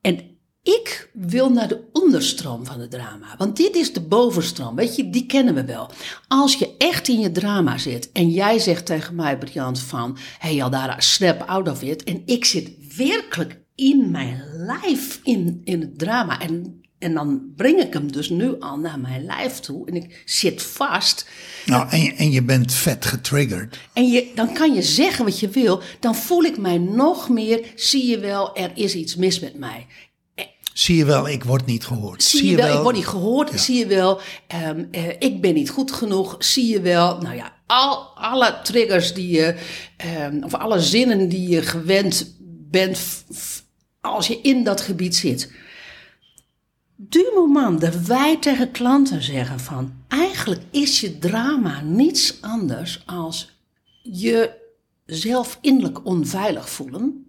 En 0.01 0.21
ik 0.69 1.11
wil 1.13 1.51
naar 1.51 1.69
de 1.69 1.81
onderstroom 1.93 2.67
van 2.67 2.81
het 2.81 2.91
drama. 2.91 3.35
Want 3.39 3.57
dit 3.57 3.77
is 3.77 3.93
de 3.93 4.01
bovenstroom. 4.01 4.77
Weet 4.77 4.97
je, 4.97 5.11
die 5.11 5.27
kennen 5.27 5.55
we 5.55 5.65
wel. 5.65 5.91
Als 6.29 6.55
je 6.55 6.75
echt 6.79 7.09
in 7.09 7.21
je 7.21 7.33
drama 7.33 7.79
zit 7.79 8.13
en 8.13 8.31
jij 8.31 8.59
zegt 8.59 8.87
tegen 8.87 9.15
mij, 9.15 9.39
Briant, 9.39 9.81
van... 9.81 10.19
Hé, 10.39 10.49
hey, 10.53 10.63
Aldara, 10.63 11.01
snap 11.01 11.43
out 11.43 11.69
of 11.69 11.83
it. 11.83 12.05
En 12.05 12.23
ik 12.27 12.45
zit 12.45 12.71
werkelijk 12.97 13.59
in 13.75 14.11
mijn 14.11 14.43
lijf 14.57 15.21
in, 15.25 15.61
in 15.65 15.81
het 15.81 15.99
drama. 15.99 16.41
En, 16.41 16.83
en 16.99 17.15
dan 17.15 17.53
breng 17.57 17.81
ik 17.81 17.93
hem 17.93 18.13
dus 18.13 18.29
nu 18.29 18.61
al 18.61 18.77
naar 18.79 18.99
mijn 19.01 19.25
lijf 19.25 19.59
toe. 19.61 19.87
En 19.87 19.95
ik 19.95 20.23
zit 20.25 20.63
vast. 20.63 21.29
Nou, 21.67 21.89
en, 21.91 22.01
je- 22.03 22.15
en 22.15 22.31
je 22.31 22.43
bent 22.43 22.73
vet 22.73 23.05
getriggerd. 23.07 23.79
En 23.93 24.09
je, 24.09 24.31
dan 24.35 24.53
kan 24.55 24.75
je 24.75 24.83
zeggen 24.83 25.25
wat 25.25 25.41
je 25.41 25.49
wil. 25.49 25.81
Dan 26.01 26.15
voel 26.15 26.43
ik 26.43 26.59
mij 26.59 26.79
nog 26.79 27.29
meer. 27.29 27.67
Zie 27.77 28.07
je 28.07 28.19
wel, 28.19 28.57
er 28.57 28.71
is 28.75 28.95
iets 28.95 29.17
mis 29.17 29.41
met 29.41 29.59
mij. 29.59 29.87
Zie 30.79 30.97
je 30.97 31.05
wel, 31.05 31.29
ik 31.29 31.45
word 31.45 31.67
niet 31.67 31.85
gehoord. 31.87 32.23
Zie, 32.23 32.51
je 32.51 32.57
wel, 32.57 32.77
ik 32.77 32.83
word 32.83 32.95
niet 32.97 33.07
gehoord. 33.07 33.61
Zie 33.61 33.79
je 33.79 33.87
wel, 33.87 34.21
ehm, 34.47 34.85
eh, 34.91 35.09
ik 35.19 35.41
ben 35.41 35.55
niet 35.55 35.71
goed 35.71 35.93
genoeg. 35.93 36.37
Zie 36.39 36.67
je 36.67 36.81
wel, 36.81 37.19
nou 37.21 37.37
ja, 37.37 37.53
al, 37.67 37.97
alle 38.15 38.61
triggers 38.63 39.15
die 39.15 39.29
je, 39.31 39.55
ehm, 39.97 40.43
of 40.45 40.55
alle 40.55 40.81
zinnen 40.81 41.29
die 41.29 41.49
je 41.49 41.63
gewend 41.63 42.35
bent 42.71 42.99
f- 42.99 43.25
f- 43.35 43.65
als 44.01 44.27
je 44.27 44.41
in 44.41 44.65
dat 44.65 44.81
gebied 44.81 45.17
zit. 45.17 45.53
Du 46.97 47.31
moment 47.35 47.81
dat 47.81 47.95
wij 47.97 48.37
tegen 48.41 48.71
klanten 48.71 49.23
zeggen 49.23 49.61
van, 49.61 49.93
eigenlijk 50.09 50.61
is 50.71 51.01
je 51.01 51.19
drama 51.19 51.81
niets 51.81 52.39
anders 52.41 53.03
als 53.07 53.61
je 54.03 54.51
zelf 55.07 55.59
innerlijk 55.61 56.07
onveilig 56.07 56.71
voelen. 56.71 57.28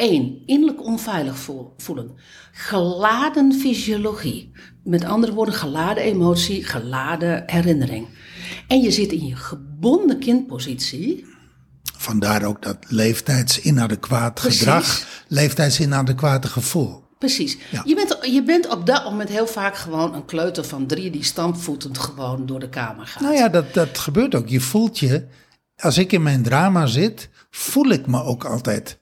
Eén, 0.00 0.42
innerlijk 0.46 0.84
onveilig 0.84 1.38
voel- 1.38 1.74
voelen. 1.76 2.10
Geladen 2.52 3.52
fysiologie. 3.52 4.52
Met 4.84 5.04
andere 5.04 5.32
woorden, 5.32 5.54
geladen 5.54 6.02
emotie, 6.02 6.64
geladen 6.64 7.42
herinnering. 7.46 8.08
En 8.68 8.80
je 8.80 8.90
zit 8.90 9.12
in 9.12 9.26
je 9.26 9.36
gebonden 9.36 10.18
kindpositie. 10.18 11.26
Vandaar 11.96 12.44
ook 12.44 12.62
dat 12.62 12.76
leeftijdsinadekwaat 12.88 14.34
Precies. 14.34 14.58
gedrag, 14.58 15.06
leeftijdsinadekwaat 15.28 16.46
gevoel. 16.46 17.04
Precies. 17.18 17.58
Ja. 17.70 17.82
Je, 17.84 17.94
bent, 17.94 18.18
je 18.20 18.42
bent 18.42 18.68
op 18.68 18.86
dat 18.86 19.04
moment 19.04 19.28
heel 19.28 19.46
vaak 19.46 19.76
gewoon 19.76 20.14
een 20.14 20.24
kleuter 20.24 20.64
van 20.64 20.86
drie 20.86 21.10
die 21.10 21.24
stampvoetend 21.24 21.98
gewoon 21.98 22.46
door 22.46 22.60
de 22.60 22.68
kamer 22.68 23.06
gaat. 23.06 23.22
Nou 23.22 23.34
ja, 23.34 23.48
dat, 23.48 23.74
dat 23.74 23.98
gebeurt 23.98 24.34
ook. 24.34 24.48
Je 24.48 24.60
voelt 24.60 24.98
je, 24.98 25.26
als 25.76 25.98
ik 25.98 26.12
in 26.12 26.22
mijn 26.22 26.42
drama 26.42 26.86
zit, 26.86 27.28
voel 27.50 27.90
ik 27.90 28.06
me 28.06 28.22
ook 28.22 28.44
altijd 28.44 28.99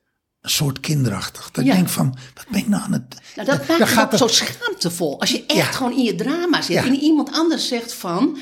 een 0.49 0.55
soort 0.55 0.81
kinderachtig. 0.81 1.51
Dat 1.51 1.65
Ja. 1.65 1.71
ik 1.71 1.77
denk 1.77 1.89
van, 1.89 2.17
wat 2.35 2.45
ben 2.51 2.61
ik 2.61 2.69
nou 2.69 2.83
aan 2.83 2.93
het... 2.93 3.17
Nou, 3.37 3.49
dat 3.49 3.69
maakt 3.69 3.91
het 4.13 4.13
ook 4.13 4.19
zo 4.19 4.27
schaamtevol. 4.45 5.21
Als 5.21 5.31
je 5.31 5.45
echt 5.47 5.57
Ja. 5.57 5.65
gewoon 5.65 5.93
in 5.97 6.05
je 6.05 6.15
drama 6.15 6.63
zit 6.63 6.77
Ja. 6.77 6.85
en 6.85 6.95
iemand 6.95 7.33
anders 7.33 7.69
zegt 7.69 7.93
van... 7.93 8.39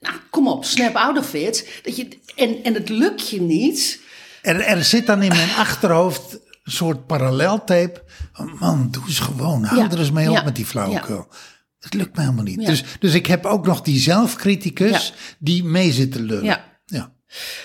Nou, 0.00 0.14
kom 0.30 0.48
op, 0.48 0.64
snap 0.64 0.94
out 0.94 1.18
of 1.18 1.34
it. 1.34 1.80
Dat 1.82 1.96
je, 1.96 2.08
en, 2.36 2.62
en 2.62 2.74
het 2.74 2.88
lukt 2.88 3.28
je 3.28 3.40
niet. 3.40 4.00
Er, 4.42 4.60
er 4.60 4.84
zit 4.84 5.06
dan 5.06 5.22
in 5.22 5.28
mijn 5.28 5.50
achterhoofd 5.56 6.32
een 6.62 6.72
soort 6.72 7.06
paralleltape. 7.06 8.02
Man, 8.58 8.88
doe 8.90 9.02
eens 9.06 9.18
gewoon. 9.18 9.64
Hou 9.64 9.88
er 9.90 9.98
eens 9.98 10.10
mee 10.10 10.30
op 10.30 10.44
met 10.44 10.56
die 10.56 10.66
flauwekul. 10.66 11.28
Het 11.78 11.94
lukt 11.94 12.16
me 12.16 12.20
helemaal 12.22 12.44
niet. 12.44 12.66
Dus, 12.66 12.84
dus 13.00 13.14
ik 13.14 13.26
heb 13.26 13.46
ook 13.46 13.66
nog 13.66 13.80
die 13.82 14.00
zelfcriticus 14.00 15.12
die 15.38 15.64
mee 15.64 15.92
zit 15.92 16.12
te 16.12 16.20
lullen. 16.22 16.44
Ja. 16.44 16.64
Ja. 16.86 17.12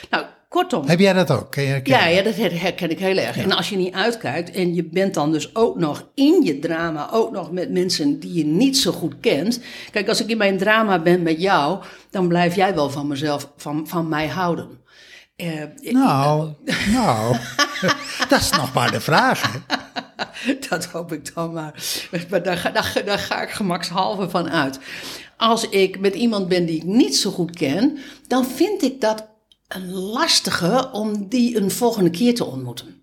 Nou, 0.10 0.26
kortom. 0.54 0.88
Heb 0.88 1.00
jij 1.00 1.13
dat 1.13 1.32
ook? 1.32 1.52
Ken 1.52 1.63
je 1.63 1.70
herkennen? 1.70 2.08
Ja, 2.10 2.16
ja, 2.16 2.22
dat 2.24 2.36
her- 2.36 2.62
herken 2.62 2.89
ik 2.89 3.00
heel 3.00 3.18
erg. 3.18 3.38
En 3.38 3.52
als 3.52 3.70
je 3.70 3.76
niet 3.76 3.94
uitkijkt 3.94 4.52
en 4.52 4.76
je 4.76 4.84
bent 4.84 5.13
dan 5.13 5.32
dus 5.32 5.56
ook 5.56 5.78
nog 5.80 6.10
in 6.13 6.42
je 6.44 6.60
drama, 6.60 7.10
ook 7.12 7.32
nog 7.32 7.52
met 7.52 7.72
mensen 7.72 8.20
die 8.20 8.34
je 8.34 8.46
niet 8.46 8.78
zo 8.78 8.92
goed 8.92 9.13
kent. 9.22 9.60
Kijk, 9.92 10.10
als 10.10 10.22
ik 10.22 10.28
in 10.30 10.38
mijn 10.38 10.58
drama 10.58 11.00
ben 11.00 11.22
met 11.22 11.42
jou, 11.42 11.84
dan 12.10 12.28
blijf 12.28 12.56
jij 12.56 12.76
wel 12.76 12.89
van 12.89 13.08
mezelf, 13.08 13.52
van, 13.58 13.88
van 13.88 14.08
mij 14.10 14.28
houden. 14.28 14.68
Eh, 15.36 15.48
Nou, 15.92 16.50
nou, 16.92 17.36
dat 18.30 18.39
is 18.39 18.50
nog 18.50 18.74
maar 18.74 18.92
de 18.92 19.02
vraag. 19.02 19.52
Hè? 19.52 19.60
Dat 20.70 20.86
hoop 20.86 21.12
ik 21.12 21.34
dan 21.36 21.54
maar. 21.54 21.84
Maar 22.30 22.44
daar 22.44 22.58
ga 23.18 23.42
ik 23.42 23.50
gemakshalve 23.50 24.30
van 24.30 24.50
uit. 24.50 24.80
Als 25.38 25.70
ik 25.70 26.00
met 26.00 26.16
iemand 26.16 26.48
ben 26.48 26.66
die 26.66 26.76
ik 26.76 26.84
niet 26.84 27.18
zo 27.18 27.32
goed 27.32 27.52
ken, 27.58 27.98
dan 28.28 28.46
vind 28.46 28.82
ik 28.84 29.02
dat 29.02 29.32
een 29.76 29.94
lastige 29.94 30.90
om 30.92 31.28
die 31.28 31.58
een 31.58 31.72
volgende 31.72 32.10
keer 32.10 32.36
te 32.36 32.46
ontmoeten. 32.46 33.02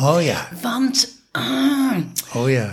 Oh 0.00 0.22
ja, 0.22 0.48
Want 0.62 1.08
ah, 1.32 1.96
oh 2.34 2.50
ja. 2.50 2.70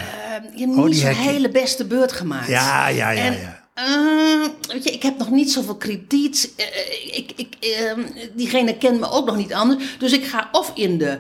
je 0.55 0.65
hebt 0.65 0.77
Oh, 0.77 0.85
niet 0.85 0.97
zo'n 0.97 1.09
hele 1.09 1.49
beste 1.49 1.85
beurt 1.85 2.11
gemaakt. 2.11 2.47
Ja, 2.47 2.87
ja, 2.87 3.09
ja, 3.09 3.21
En, 3.23 3.33
ja. 3.39 3.63
ah, 3.73 4.47
weet 4.71 4.83
je, 4.83 4.91
ik 4.91 5.03
heb 5.03 5.17
nog 5.17 5.29
niet 5.29 5.51
zoveel 5.51 5.75
krediet. 5.77 6.53
Eh, 6.55 7.17
ik, 7.17 7.31
ik, 7.35 7.55
ehm, 7.59 8.01
diegene 8.35 8.77
kent 8.77 8.99
me 8.99 9.09
ook 9.11 9.25
nog 9.25 9.35
niet 9.37 9.53
anders. 9.53 9.83
Dus 9.99 10.11
ik 10.11 10.25
ga 10.25 10.49
of 10.51 10.71
in 10.75 10.97
de, 10.97 11.19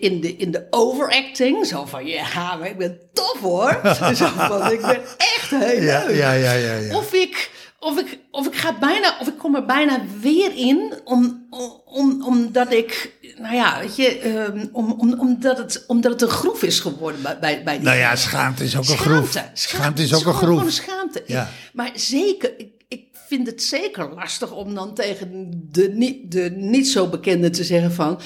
in, 0.00 0.20
de, 0.20 0.36
in 0.36 0.50
de 0.50 0.66
overacting. 0.70 1.66
Zo 1.66 1.84
van, 1.84 2.06
ja, 2.06 2.56
maar 2.56 2.68
ik 2.68 2.78
ben 2.78 2.98
tof 3.12 3.36
hoor. 3.40 3.80
zo 4.14 4.28
van, 4.36 4.72
ik 4.72 4.80
ben 4.80 5.00
echt 5.16 5.50
heel 5.50 5.82
Ja, 5.82 6.04
leuk. 6.06 6.16
ja, 6.16 6.32
ja, 6.32 6.52
ja, 6.52 6.74
ja. 6.74 6.96
Of 6.96 7.12
ik, 7.12 7.50
of 7.80 7.98
ik, 7.98 8.18
of 8.30 8.46
ik 8.46 8.54
ga 8.54 8.78
bijna, 8.78 9.16
of 9.20 9.28
ik 9.28 9.38
kom 9.38 9.54
er 9.54 9.66
bijna 9.66 10.00
weer 10.20 10.56
in, 10.56 10.92
om, 11.04 11.46
om, 11.84 12.24
omdat 12.24 12.72
ik, 12.72 13.12
nou 13.38 13.54
ja, 13.54 13.80
weet 13.80 13.96
je, 13.96 14.18
ehm, 14.18 14.66
om, 14.72 14.92
om, 14.92 15.20
omdat, 15.20 15.58
het, 15.58 15.84
omdat 15.86 16.12
het 16.12 16.22
een 16.22 16.28
groef 16.28 16.62
is 16.62 16.80
geworden 16.80 17.22
bij, 17.22 17.38
bij, 17.38 17.62
bij 17.62 17.74
die 17.74 17.84
Nou 17.84 17.98
ja, 17.98 18.16
schaamte 18.16 18.64
is 18.64 18.76
ook 18.76 18.88
een 18.88 18.98
groef. 18.98 19.30
Schaamte. 19.30 19.50
Schaamte 19.54 20.02
is 20.02 20.14
ook 20.14 20.26
een 20.26 20.34
groef. 20.34 20.58
Gewoon 20.58 20.72
schaamte. 20.72 21.22
Ja. 21.26 21.50
Maar 21.72 21.90
zeker, 21.94 22.52
ik, 22.56 22.72
ik 22.88 23.04
vind 23.28 23.46
het 23.46 23.62
zeker 23.62 24.14
lastig 24.14 24.52
om 24.52 24.74
dan 24.74 24.94
tegen 24.94 25.50
de 25.70 25.90
niet, 25.94 26.32
de 26.32 26.50
niet 26.56 26.88
zo 26.88 27.06
bekende 27.06 27.50
te 27.50 27.64
zeggen 27.64 27.92
van... 27.92 28.20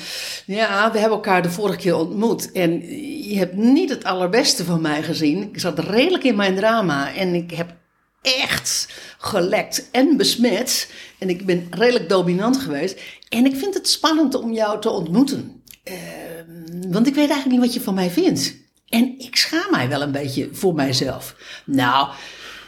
Ja, 0.46 0.92
we 0.92 0.98
hebben 0.98 1.16
elkaar 1.16 1.42
de 1.42 1.50
vorige 1.50 1.78
keer 1.78 1.96
ontmoet 1.96 2.52
en 2.52 2.80
je 3.28 3.38
hebt 3.38 3.54
niet 3.54 3.90
het 3.90 4.04
allerbeste 4.04 4.64
van 4.64 4.80
mij 4.80 5.02
gezien. 5.02 5.42
Ik 5.42 5.60
zat 5.60 5.78
redelijk 5.78 6.24
in 6.24 6.36
mijn 6.36 6.56
drama 6.56 7.14
en 7.14 7.34
ik 7.34 7.50
heb 7.50 7.82
echt 8.24 8.88
gelekt 9.18 9.90
en 9.90 10.16
besmet. 10.16 10.92
En 11.18 11.28
ik 11.28 11.46
ben 11.46 11.66
redelijk 11.70 12.08
dominant 12.08 12.56
geweest. 12.56 13.00
En 13.28 13.46
ik 13.46 13.56
vind 13.56 13.74
het 13.74 13.88
spannend 13.88 14.34
om 14.34 14.52
jou 14.52 14.80
te 14.80 14.90
ontmoeten. 14.90 15.62
Ehm, 15.82 16.90
want 16.90 17.06
ik 17.06 17.14
weet 17.14 17.30
eigenlijk 17.30 17.50
niet 17.50 17.60
wat 17.60 17.74
je 17.74 17.80
van 17.80 17.94
mij 17.94 18.10
vindt. 18.10 18.54
En 18.88 19.14
ik 19.18 19.36
schaam 19.36 19.70
mij 19.70 19.88
wel 19.88 20.02
een 20.02 20.12
beetje 20.12 20.48
voor 20.52 20.74
mijzelf. 20.74 21.36
Nou, 21.64 22.08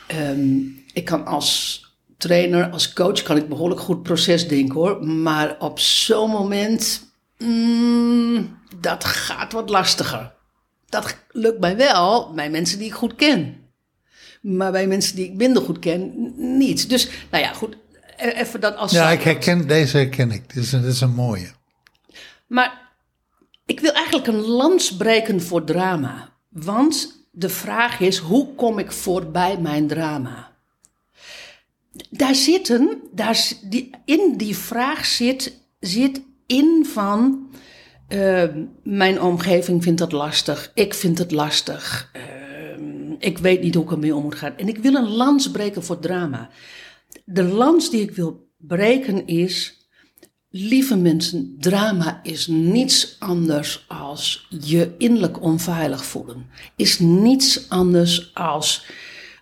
ehm, 0.07 0.59
ik 0.93 1.05
kan 1.05 1.27
als 1.27 1.85
trainer, 2.17 2.71
als 2.71 2.93
coach, 2.93 3.23
kan 3.23 3.37
ik 3.37 3.49
behoorlijk 3.49 3.81
goed 3.81 4.03
proces 4.03 4.49
denken 4.49 4.75
hoor. 4.75 5.05
Maar 5.07 5.57
op 5.59 5.79
zo'n 5.79 6.31
moment, 6.31 7.11
mm, 7.39 8.59
dat 8.81 9.05
gaat 9.05 9.53
wat 9.53 9.71
lastiger. 9.71 10.35
Dat 10.89 11.17
lukt 11.31 11.61
mij 11.61 11.77
wel 11.77 12.33
bij 12.35 12.51
mensen 12.51 12.79
die 12.79 12.87
ik 12.87 12.95
goed 12.95 13.15
ken. 13.15 13.66
Maar 14.49 14.73
bij 14.73 14.87
mensen 14.87 15.17
die 15.17 15.25
ik 15.27 15.35
minder 15.35 15.63
goed 15.63 15.79
ken, 15.79 16.33
niet. 16.59 16.89
Dus, 16.89 17.09
nou 17.31 17.43
ja, 17.45 17.53
goed. 17.53 17.77
e- 18.17 18.29
Even 18.29 18.61
dat 18.61 18.77
als. 18.77 18.93
Ja, 18.93 19.11
ik 19.11 19.23
herken, 19.23 19.69
deze 19.69 19.97
herken 19.97 20.31
ik. 20.31 20.55
Dit 20.55 20.63
is 20.65 20.71
dit 20.71 20.85
is 20.85 21.01
een 21.01 21.15
mooie. 21.15 21.49
Maar 22.47 22.81
ik 23.67 23.81
wil 23.81 23.93
eigenlijk 23.93 24.27
een 24.27 24.41
lans 24.41 24.97
breken 24.97 25.43
voor 25.43 25.65
drama. 25.65 26.29
Want 26.49 27.25
de 27.31 27.49
vraag 27.49 28.01
is: 28.01 28.19
hoe 28.19 28.55
kom 28.55 28.79
ik 28.79 28.93
voorbij 28.93 29.59
mijn 29.59 29.87
drama? 29.87 30.55
Daar 32.11 32.35
zitten, 32.35 33.01
daar, 33.13 33.53
die, 33.65 33.91
in 34.05 34.35
die 34.37 34.57
vraag 34.57 35.05
zit, 35.07 35.61
zit 35.81 36.21
in 36.47 36.87
van. 36.93 37.51
eh, 38.09 38.43
mijn 38.83 39.23
omgeving 39.23 39.83
vindt 39.83 39.99
dat 39.99 40.13
lastig, 40.13 40.71
ik 40.75 40.95
vind 40.95 41.19
het 41.19 41.31
lastig. 41.31 42.11
eh, 42.13 42.23
ik 43.19 43.39
weet 43.39 43.63
niet 43.63 43.75
hoe 43.75 43.85
ik 43.85 43.91
ermee 43.91 44.15
om 44.15 44.23
moet 44.23 44.35
gaan. 44.35 44.57
En 44.57 44.69
ik 44.69 44.79
wil 44.79 44.95
een 44.95 45.09
lans 45.09 45.51
breken 45.51 45.85
voor 45.85 45.99
drama. 45.99 46.51
De 47.25 47.43
lans 47.43 47.91
die 47.91 48.01
ik 48.01 48.11
wil 48.11 48.49
breken 48.57 49.27
is. 49.27 49.75
Lieve 50.49 50.97
mensen, 50.97 51.57
drama 51.59 52.21
is 52.23 52.47
niets 52.47 53.17
anders 53.19 53.85
als 53.89 54.47
je 54.61 54.95
innerlijk 54.99 55.43
onveilig 55.43 56.05
voelen. 56.05 56.47
Is 56.77 56.99
niets 56.99 57.69
anders 57.69 58.35
als 58.35 58.87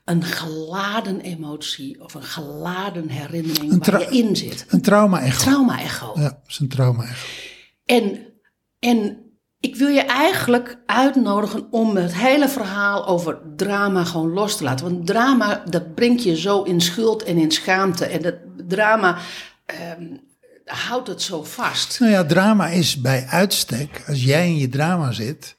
een 0.04 0.22
geladen 0.22 1.20
emotie 1.20 2.00
of 2.00 2.14
een 2.14 2.22
geladen 2.22 3.08
herinnering 3.08 3.72
Een 3.72 3.78
waar 3.78 4.00
je 4.00 4.18
in 4.18 4.36
zit. 4.36 4.66
Een 4.68 4.82
trauma-echo. 4.82 5.44
Trauma-echo. 5.44 6.12
Ja, 6.14 6.40
is 6.46 6.58
een 6.58 6.68
trauma-echo. 6.68 7.26
En, 7.84 8.26
en 8.78 9.23
ik 9.64 9.76
wil 9.76 9.88
je 9.88 10.00
eigenlijk 10.00 10.76
uitnodigen 10.86 11.66
om 11.70 11.96
het 11.96 12.14
hele 12.14 12.48
verhaal 12.48 13.06
over 13.06 13.38
drama 13.56 14.04
gewoon 14.04 14.32
los 14.32 14.56
te 14.56 14.64
laten. 14.64 14.86
Want 14.86 15.06
drama, 15.06 15.62
dat 15.70 15.94
brengt 15.94 16.22
je 16.22 16.36
zo 16.36 16.62
in 16.62 16.80
schuld 16.80 17.22
en 17.22 17.36
in 17.36 17.50
schaamte. 17.50 18.04
En 18.04 18.22
dat 18.22 18.34
drama 18.68 19.18
ehm, 19.66 20.04
houdt 20.64 21.08
het 21.08 21.22
zo 21.22 21.44
vast. 21.44 22.00
Nou 22.00 22.12
ja, 22.12 22.24
drama 22.24 22.68
is 22.68 23.00
bij 23.00 23.26
uitstek, 23.28 24.04
als 24.06 24.24
jij 24.24 24.46
in 24.46 24.56
je 24.56 24.68
drama 24.68 25.12
zit, 25.12 25.56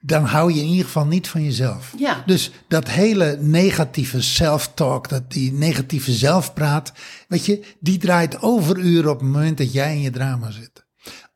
dan 0.00 0.24
hou 0.24 0.52
je 0.52 0.60
in 0.60 0.68
ieder 0.68 0.84
geval 0.84 1.06
niet 1.06 1.28
van 1.28 1.44
jezelf. 1.44 1.92
Ja. 1.96 2.22
Dus 2.26 2.50
dat 2.68 2.88
hele 2.88 3.36
negatieve 3.40 4.22
self-talk, 4.22 5.08
dat 5.08 5.30
die 5.30 5.52
negatieve 5.52 6.12
zelfpraat, 6.12 6.92
weet 7.28 7.46
je, 7.46 7.64
die 7.80 7.98
draait 7.98 8.42
overuren 8.42 9.10
op 9.10 9.20
het 9.20 9.28
moment 9.28 9.58
dat 9.58 9.72
jij 9.72 9.94
in 9.94 10.00
je 10.00 10.10
drama 10.10 10.50
zit. 10.50 10.86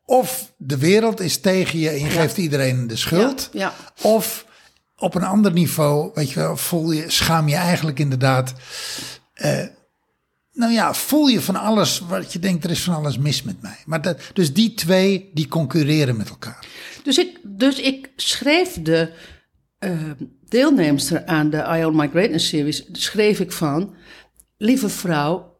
Of 0.05 0.53
de 0.57 0.77
wereld 0.77 1.19
is 1.19 1.39
tegen 1.39 1.79
je 1.79 1.89
en 1.89 1.99
je 1.99 2.09
geeft 2.09 2.37
iedereen 2.37 2.87
de 2.87 2.95
schuld. 2.95 3.49
Of 4.01 4.45
op 4.97 5.15
een 5.15 5.23
ander 5.23 5.51
niveau, 5.51 6.11
weet 6.13 6.31
je 6.31 6.39
wel, 6.39 6.57
voel 6.57 6.91
je, 6.91 7.09
schaam 7.11 7.47
je 7.47 7.55
eigenlijk 7.55 7.99
inderdaad. 7.99 8.53
eh, 9.33 9.65
nou 10.51 10.71
ja, 10.73 10.93
voel 10.93 11.27
je 11.27 11.41
van 11.41 11.55
alles 11.55 11.99
wat 11.99 12.33
je 12.33 12.39
denkt, 12.39 12.63
er 12.63 12.71
is 12.71 12.83
van 12.83 12.95
alles 12.95 13.17
mis 13.17 13.43
met 13.43 13.61
mij. 13.61 13.77
Maar 13.85 14.01
dat, 14.01 14.19
dus 14.33 14.53
die 14.53 14.73
twee, 14.73 15.29
die 15.33 15.47
concurreren 15.47 16.17
met 16.17 16.29
elkaar. 16.29 16.65
Dus 17.03 17.17
ik, 17.17 17.39
dus 17.43 17.79
ik 17.79 18.11
schreef 18.15 18.81
de 18.81 19.11
eh 19.79 20.11
deelnemster 20.49 21.25
aan 21.25 21.49
de 21.49 21.77
Ion 21.77 21.95
My 21.95 22.07
Greatness 22.09 22.47
series, 22.47 22.85
schreef 22.91 23.39
ik 23.39 23.51
van, 23.51 23.95
lieve 24.57 24.89
vrouw, 24.89 25.52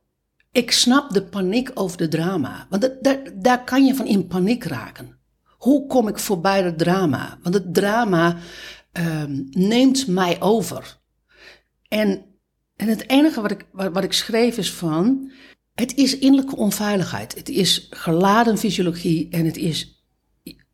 ik 0.54 0.72
snap 0.72 1.12
de 1.12 1.24
paniek 1.24 1.72
over 1.74 1.98
de 1.98 2.08
drama. 2.08 2.68
Want 2.70 2.82
dat, 2.82 3.04
daar, 3.04 3.20
daar 3.34 3.64
kan 3.64 3.86
je 3.86 3.96
van 3.96 4.06
in 4.06 4.28
paniek 4.28 4.64
raken. 4.64 5.18
Hoe 5.58 5.88
kom 5.88 6.08
ik 6.08 6.20
voorbij 6.20 6.64
het 6.64 6.78
drama? 6.78 7.38
Want 7.42 7.56
het 7.56 7.74
drama 7.74 8.38
ehm, 8.92 9.42
neemt 9.50 10.08
mij 10.08 10.42
over. 10.42 11.00
En, 11.88 12.26
en 12.76 12.88
het 12.88 13.10
enige 13.10 13.42
wat 13.42 13.52
ik, 13.52 13.66
wat, 13.72 13.94
wat 13.94 14.04
ik 14.04 14.14
schreef 14.14 14.58
is 14.58 14.74
van, 14.74 15.32
het 15.74 15.96
is 15.96 16.18
innerlijke 16.18 16.56
onveiligheid. 16.56 17.36
Het 17.36 17.50
is 17.50 17.88
geladen 17.90 18.58
fysiologie 18.58 19.30
en 19.30 19.46
het 19.46 19.58
is 19.58 19.94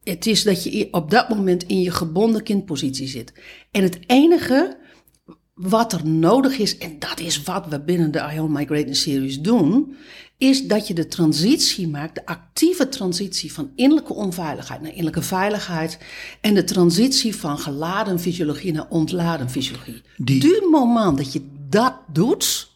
het 0.04 0.26
is 0.26 0.44
dat 0.44 0.64
je 0.64 0.88
op 0.92 1.12
dat 1.12 1.30
moment 1.30 1.64
in 1.64 1.82
je 1.82 1.92
gebonden 1.92 2.44
kindpositie 2.44 3.08
zit. 3.08 3.34
En 3.72 3.84
het 3.84 4.00
enige 4.06 4.78
wat 5.62 5.94
er 5.94 6.08
nodig 6.08 6.58
is, 6.58 6.78
en 6.78 7.00
dat 7.00 7.20
is 7.20 7.44
wat 7.44 7.66
we 7.68 7.80
binnen 7.82 8.12
de 8.12 8.30
Ion 8.34 8.52
My 8.52 8.66
Greatness 8.66 9.02
Series 9.02 9.40
doen, 9.40 9.96
is 10.38 10.68
dat 10.68 10.88
je 10.88 10.94
de 10.94 11.08
transitie 11.08 11.88
maakt, 11.88 12.16
de 12.16 12.26
actieve 12.26 12.90
transitie 12.90 13.54
van 13.54 13.72
innerlijke 13.76 14.14
onveiligheid 14.14 14.82
naar 14.82 14.90
innerlijke 14.90 15.22
veiligheid 15.22 15.98
en 16.42 16.54
de 16.54 16.64
transitie 16.64 17.36
van 17.36 17.58
geladen 17.60 18.20
fysiologie 18.20 18.72
naar 18.72 18.86
ontladen 18.90 19.50
fysiologie. 19.50 20.02
Die- 20.18 20.40
Du 20.40 20.68
moment 20.72 21.18
dat 21.18 21.34
je 21.34 21.42
dat 21.70 21.94
doet, 22.14 22.72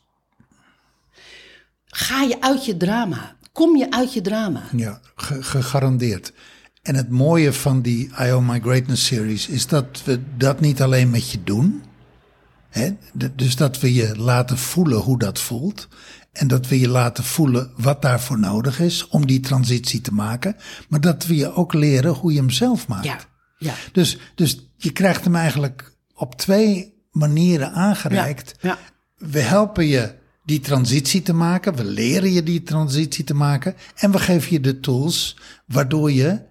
ga 1.86 2.22
je 2.22 2.42
uit 2.42 2.66
je 2.66 2.78
drama. 2.78 3.36
Kom 3.52 3.78
je 3.78 3.92
uit 3.92 4.14
je 4.14 4.22
drama. 4.22 4.64
Ja, 4.76 5.00
ge- 5.16 5.44
gegarandeerd. 5.44 6.34
En 6.82 6.96
het 6.96 7.10
mooie 7.10 7.54
van 7.54 7.82
die 7.82 8.10
I 8.22 8.32
Own 8.32 8.46
My 8.46 8.60
Greatness 8.60 9.06
series 9.06 9.48
is 9.48 9.68
dat 9.68 10.02
we 10.06 10.20
dat 10.38 10.60
niet 10.60 10.82
alleen 10.82 11.10
met 11.10 11.32
je 11.32 11.44
doen. 11.44 11.84
Dus 13.36 13.56
dat 13.56 13.80
we 13.80 13.94
je 13.94 14.18
laten 14.18 14.58
voelen 14.58 14.98
hoe 14.98 15.20
dat 15.20 15.40
voelt. 15.40 15.88
En 16.32 16.48
dat 16.48 16.68
we 16.68 16.80
je 16.80 16.90
laten 16.90 17.24
voelen 17.24 17.72
wat 17.78 18.02
daarvoor 18.02 18.40
nodig 18.40 18.80
is 18.80 19.08
om 19.08 19.26
die 19.26 19.40
transitie 19.40 20.02
te 20.02 20.14
maken. 20.14 20.56
Maar 20.90 21.02
dat 21.02 21.26
we 21.26 21.36
je 21.36 21.54
ook 21.54 21.74
leren 21.74 22.14
hoe 22.14 22.32
je 22.32 22.40
hem 22.40 22.50
zelf 22.50 22.88
maakt. 22.88 23.06
Ja, 23.06 23.20
ja. 23.58 23.74
Dus, 23.92 24.18
dus 24.36 24.70
je 24.78 24.92
krijgt 24.92 25.24
hem 25.24 25.36
eigenlijk 25.36 25.98
op 26.14 26.36
twee 26.36 26.94
manieren 27.12 27.72
aangereikt. 27.72 28.56
Ja, 28.62 28.78
We 29.18 29.40
helpen 29.40 29.86
je 29.86 30.16
die 30.46 30.60
transitie 30.60 31.22
te 31.22 31.34
maken. 31.34 31.76
We 31.76 31.86
leren 31.86 32.32
je 32.32 32.44
die 32.44 32.64
transitie 32.64 33.24
te 33.24 33.34
maken. 33.34 33.76
En 33.96 34.12
we 34.12 34.20
geven 34.20 34.52
je 34.52 34.60
de 34.60 34.80
tools 34.80 35.38
waardoor 35.66 36.12
je 36.12 36.42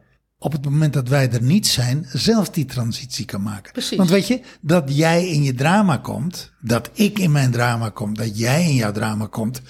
op 0.42 0.52
het 0.52 0.64
moment 0.64 0.92
dat 0.92 1.09
wij 1.09 1.31
er 1.31 1.42
niet 1.42 1.66
zijn, 1.66 2.07
zelf 2.12 2.50
die 2.50 2.64
transitie 2.64 3.24
kan 3.24 3.42
maken. 3.42 3.72
Precies. 3.72 3.96
Want 3.96 4.11
weet 4.11 4.26
je, 4.26 4.40
dat 4.61 4.96
jij 4.96 5.28
in 5.28 5.42
je 5.42 5.55
drama 5.55 5.96
komt, 5.96 6.52
dat 6.61 6.90
ik 6.92 7.18
in 7.18 7.33
mijn 7.33 7.50
drama 7.50 7.88
kom, 7.88 8.14
dat 8.14 8.38
jij 8.38 8.64
in 8.64 8.74
jouw 8.74 8.92
drama 8.92 9.26
komt. 9.26 9.61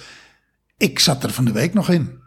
Ik 0.77 0.99
zat 0.99 1.23
er 1.23 1.31
van 1.33 1.45
de 1.45 1.51
week 1.51 1.73
nog 1.73 1.89
in. 1.89 2.21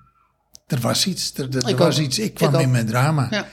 Er 0.67 0.81
was 0.81 1.07
iets, 1.07 1.33
er, 1.35 1.57
er 1.57 1.77
was 1.77 1.99
ook. 1.99 2.05
iets, 2.05 2.19
ik 2.19 2.35
kwam 2.35 2.55
Ik 2.55 2.61
in 2.61 2.71
mijn 2.71 2.87
drama. 2.87 3.27
Ja. 3.31 3.47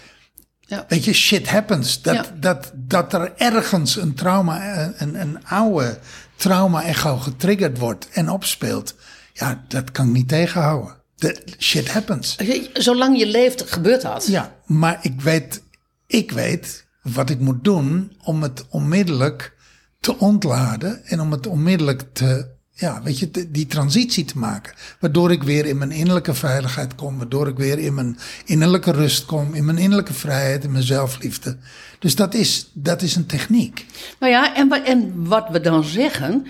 Ja. 0.60 0.86
Weet 0.88 1.04
je, 1.04 1.14
shit 1.14 1.48
happens. 1.50 2.02
Dat, 2.02 2.16
Ja. 2.16 2.26
dat, 2.40 2.72
dat 2.76 3.14
er 3.14 3.34
ergens 3.38 3.96
een 3.96 4.14
trauma, 4.14 4.92
een, 4.98 5.22
een 5.22 5.46
oude 5.46 6.00
trauma-echo 6.36 7.18
getriggerd 7.18 7.78
wordt 7.78 8.10
en 8.12 8.30
opspeelt. 8.30 8.96
Ja, 9.34 9.64
dat 9.68 9.92
kan 9.92 10.08
ik 10.08 10.14
niet 10.14 10.28
tegenhouden. 10.28 10.96
De, 11.16 11.44
shit 11.60 11.92
happens. 11.92 12.38
Zolang 12.74 13.18
je 13.18 13.28
leeft, 13.28 13.72
gebeurt 13.72 14.02
dat. 14.02 14.28
Ja, 14.28 14.56
maar 14.80 15.00
ik 15.02 15.22
weet, 15.22 15.64
ik 16.08 16.32
weet 16.32 16.86
wat 17.02 17.30
ik 17.30 17.40
moet 17.40 17.64
doen 17.64 18.18
om 18.24 18.42
het 18.42 18.66
onmiddellijk 18.70 19.54
te 20.00 20.18
ontladen 20.18 21.06
en 21.06 21.20
om 21.20 21.32
het 21.32 21.48
onmiddellijk 21.48 22.04
te, 22.14 22.48
ja, 22.72 23.02
weet 23.04 23.20
je, 23.20 23.50
die 23.52 23.66
transitie 23.66 24.26
te 24.26 24.38
maken. 24.38 24.74
Waardoor 25.00 25.32
ik 25.32 25.44
weer 25.44 25.66
in 25.66 25.78
mijn 25.78 25.92
innerlijke 25.92 26.34
veiligheid 26.34 26.96
kom, 26.96 27.18
waardoor 27.18 27.48
ik 27.48 27.58
weer 27.58 27.80
in 27.80 27.94
mijn 27.94 28.18
innerlijke 28.46 28.92
rust 28.92 29.26
kom, 29.26 29.54
in 29.54 29.66
mijn 29.66 29.78
innerlijke 29.78 30.14
vrijheid, 30.14 30.64
in 30.64 30.72
mijn 30.72 30.84
zelfliefde. 30.84 31.58
Dus 32.00 32.16
dat 32.16 32.34
is, 32.34 32.72
dat 32.74 33.02
is 33.02 33.16
een 33.16 33.26
techniek. 33.26 33.86
Nou 34.20 34.32
ja, 34.32 34.56
en, 34.56 34.86
en 34.86 35.28
wat 35.28 35.50
we 35.50 35.60
dan 35.62 35.84
zeggen 35.84 36.46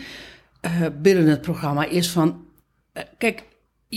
eh, 0.60 0.72
binnen 1.02 1.28
het 1.28 1.42
programma 1.42 1.86
is 1.86 2.10
van... 2.10 2.46
eh, 2.94 3.04
kijk, 3.18 3.44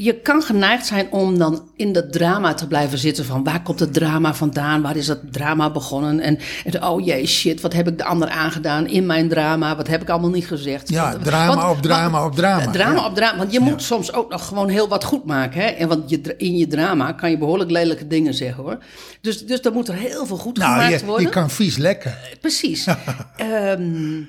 je 0.03 0.21
kan 0.21 0.43
geneigd 0.43 0.87
zijn 0.87 1.11
om 1.11 1.39
dan 1.39 1.69
in 1.77 1.93
dat 1.93 2.13
drama 2.13 2.55
te 2.55 2.67
blijven 2.67 2.99
zitten 2.99 3.25
van... 3.25 3.45
waar 3.45 3.63
komt 3.63 3.81
het 3.81 3.93
drama 3.93 4.35
vandaan? 4.35 4.83
Waar 4.83 4.97
is 4.97 5.07
dat 5.07 5.19
drama 5.33 5.71
begonnen? 5.71 6.21
En, 6.21 6.39
en 6.65 6.85
oh 6.85 7.05
jee, 7.05 7.27
shit, 7.27 7.61
wat 7.61 7.73
heb 7.73 7.89
ik 7.89 7.99
de 7.99 8.05
ander 8.05 8.29
aangedaan 8.29 8.87
in 8.87 9.07
mijn 9.07 9.29
drama? 9.29 9.77
Wat 9.77 9.87
heb 9.87 10.03
ik 10.03 10.09
allemaal 10.09 10.31
niet 10.31 10.47
gezegd? 10.47 10.89
Ja, 10.89 11.17
drama 11.17 11.55
want- 11.55 11.77
op 11.77 11.83
drama 11.83 12.11
want- 12.21 12.31
op 12.33 12.37
drama, 12.37 12.63
eh, 12.63 12.71
Drama 12.71 12.95
ja. 13.01 13.07
op 13.07 13.15
drama, 13.15 13.39
want 13.39 13.53
je 13.53 13.61
moet 13.61 13.83
soms 13.83 14.13
ook 14.13 14.31
nog 14.31 14.47
gewoon 14.47 14.69
heel 14.69 14.89
wat 14.89 15.05
goed 15.05 15.25
maken. 15.25 15.61
Hè? 15.61 15.67
En 15.67 15.89
want 15.89 16.11
je, 16.11 16.35
in 16.37 16.57
je 16.57 16.67
drama 16.67 17.13
kan 17.13 17.31
je 17.31 17.39
behoorlijk 17.39 17.71
lelijke 17.71 18.07
dingen 18.07 18.35
zeggen 18.35 18.63
hoor. 18.65 18.79
Dus, 19.21 19.47
dus 19.47 19.61
dan 19.63 19.73
moet 19.73 19.89
er 19.89 19.95
heel 19.95 20.27
veel 20.27 20.37
goed 20.37 20.57
Nou, 20.57 20.73
gemaakt 20.73 21.01
je, 21.01 21.07
worden. 21.07 21.25
je 21.27 21.33
kan 21.33 21.51
vies 21.51 21.77
lekken. 21.77 22.15
Precies. 22.41 22.87
Ehm, 23.37 24.21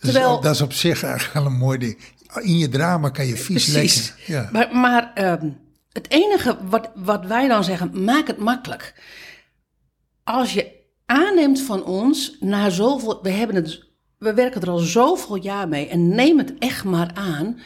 Dus 0.00 0.10
Terwijl- 0.12 0.40
dat 0.40 0.54
is 0.54 0.60
op 0.60 0.72
zich 0.72 1.02
eigenlijk 1.02 1.34
wel 1.34 1.46
een 1.46 1.58
mooi 1.58 1.78
ding. 1.78 1.98
In 2.40 2.58
je 2.58 2.68
drama 2.68 3.10
kan 3.10 3.26
je 3.26 3.36
vies 3.36 3.66
lekken. 3.66 4.02
Ja. 4.26 4.48
Maar, 4.52 4.76
maar 4.76 5.12
ehm, 5.14 5.50
het 5.92 6.10
enige 6.10 6.56
wat, 6.68 6.90
wat 6.94 7.26
wij 7.26 7.48
dan 7.48 7.64
zeggen, 7.64 8.04
maak 8.04 8.26
het 8.26 8.38
makkelijk. 8.38 8.94
Als 10.24 10.52
je 10.52 10.72
aanneemt 11.06 11.60
van 11.60 11.84
ons, 11.84 12.36
na 12.40 12.70
zoveel, 12.70 13.18
we, 13.22 13.30
hebben 13.30 13.56
het, 13.56 13.84
we 14.18 14.34
werken 14.34 14.60
er 14.60 14.70
al 14.70 14.78
zoveel 14.78 15.36
jaar 15.36 15.68
mee 15.68 15.88
en 15.88 16.08
neem 16.08 16.38
het 16.38 16.54
echt 16.58 16.84
maar 16.84 17.10
aan 17.14 17.60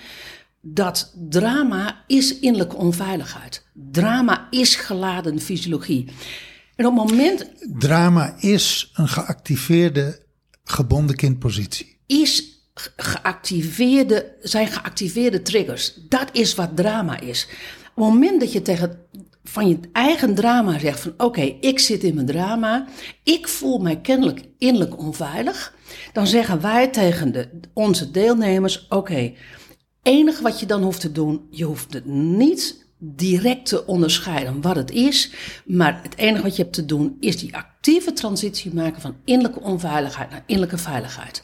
dat 0.61 1.14
drama 1.29 2.05
is 2.07 2.38
innerlijke 2.38 2.77
onveiligheid. 2.77 3.66
Drama 3.75 4.46
is 4.51 4.75
geladen 4.75 5.40
fysiologie. 5.40 6.09
En 6.77 6.87
op 6.87 6.98
het 6.98 7.11
moment 7.11 7.48
Drama 7.79 8.35
is 8.38 8.90
een 8.94 9.09
geactiveerde 9.09 10.27
gebonden 10.64 11.16
kindpositie. 11.16 11.98
is 12.07 12.62
geactiveerde, 12.96 14.32
zijn 14.40 14.66
geactiveerde 14.66 15.42
triggers. 15.42 15.94
Dat 16.08 16.28
is 16.32 16.54
wat 16.54 16.76
drama 16.76 17.20
is. 17.20 17.48
Op 17.94 18.04
het 18.04 18.14
moment 18.14 18.40
dat 18.40 18.52
je 18.52 18.62
tegen 18.62 19.06
van 19.44 19.68
je 19.68 19.78
eigen 19.92 20.35
drama 20.35 20.78
zegt 20.78 21.00
van 21.00 21.14
oké, 21.16 21.40
ik 21.61 21.78
zit 21.78 22.04
in 22.04 22.14
mijn 22.14 22.26
drama, 22.26 22.87
ik 23.22 23.48
voel 23.48 23.78
mij 23.78 24.00
kennelijk 24.00 24.40
innerlijk 24.58 24.98
onveilig, 24.98 25.74
dan 26.12 26.26
zeggen 26.26 26.61
wij 26.61 26.88
tegen 26.88 27.32
de, 27.32 27.48
onze 27.72 28.11
deelnemers 28.11 28.87
oké, 28.88 29.32
enige 30.02 30.42
wat 30.42 30.61
je 30.61 30.66
dan 30.66 30.82
hoeft 30.82 31.00
te 31.00 31.12
doen, 31.12 31.46
je 31.50 31.64
hoeft 31.64 31.92
het 31.92 32.06
niet 32.06 32.82
direct 33.04 33.66
te 33.66 33.86
onderscheiden 33.86 34.60
wat 34.60 34.76
het 34.76 34.90
is, 34.90 35.30
maar 35.64 36.00
het 36.02 36.16
enige 36.16 36.42
wat 36.42 36.56
je 36.56 36.62
hebt 36.62 36.74
te 36.74 36.84
doen 36.84 37.16
is 37.20 37.38
die 37.38 37.56
actieve 37.56 38.12
transitie 38.12 38.74
maken 38.74 39.00
van 39.00 39.16
innerlijke 39.24 39.60
onveiligheid 39.60 40.30
naar 40.30 40.42
innerlijke 40.46 40.82
veiligheid. 40.82 41.42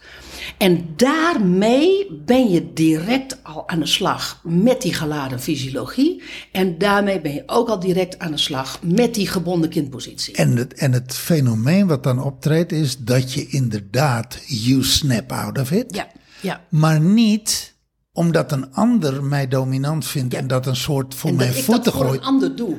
En 0.59 0.87
daarmee 0.97 2.07
ben 2.25 2.51
je 2.51 2.73
direct 2.73 3.45
al 3.45 3.69
aan 3.69 3.79
de 3.79 3.87
slag 3.87 4.41
met 4.45 4.83
die 4.83 4.95
geladen 4.95 5.41
fysiologie. 5.41 6.23
En 6.53 6.79
daarmee 6.79 7.21
ben 7.21 7.33
je 7.33 7.43
ook 7.47 7.69
al 7.69 7.79
direct 7.79 8.19
aan 8.19 8.31
de 8.31 8.39
slag 8.39 8.83
met 8.83 9.15
die 9.15 9.27
gebonden 9.27 9.71
kindpositie. 9.71 10.35
En 10.35 10.57
het, 10.57 10.75
en 10.75 10.93
het 10.93 11.15
fenomeen 11.15 11.87
wat 11.87 12.03
dan 12.03 12.23
optreedt 12.23 12.73
is 12.73 12.99
dat 12.99 13.33
je 13.33 13.47
inderdaad, 13.47 14.43
you 14.47 14.85
snap 14.85 15.33
out 15.33 15.59
of 15.59 15.71
it. 15.71 15.95
Ja, 15.95 16.07
ja. 16.41 16.65
Maar 16.69 17.01
niet 17.01 17.77
omdat 18.19 18.53
een 18.53 18.75
ander 18.75 19.25
mij 19.25 19.49
dominant 19.49 20.07
vindt 20.07 20.35
en 20.35 20.47
dat 20.47 20.67
een 20.67 20.77
soort 20.77 21.15
voor 21.15 21.31
En 21.31 21.37
mijn 21.37 21.49
dat 21.49 21.59
ik 21.59 21.67
dat 21.67 21.75
voeten 21.75 21.93
voor 21.93 22.05
gooit. 22.07 22.21
een 22.21 22.27
ander 22.27 22.57
doe. 22.57 22.77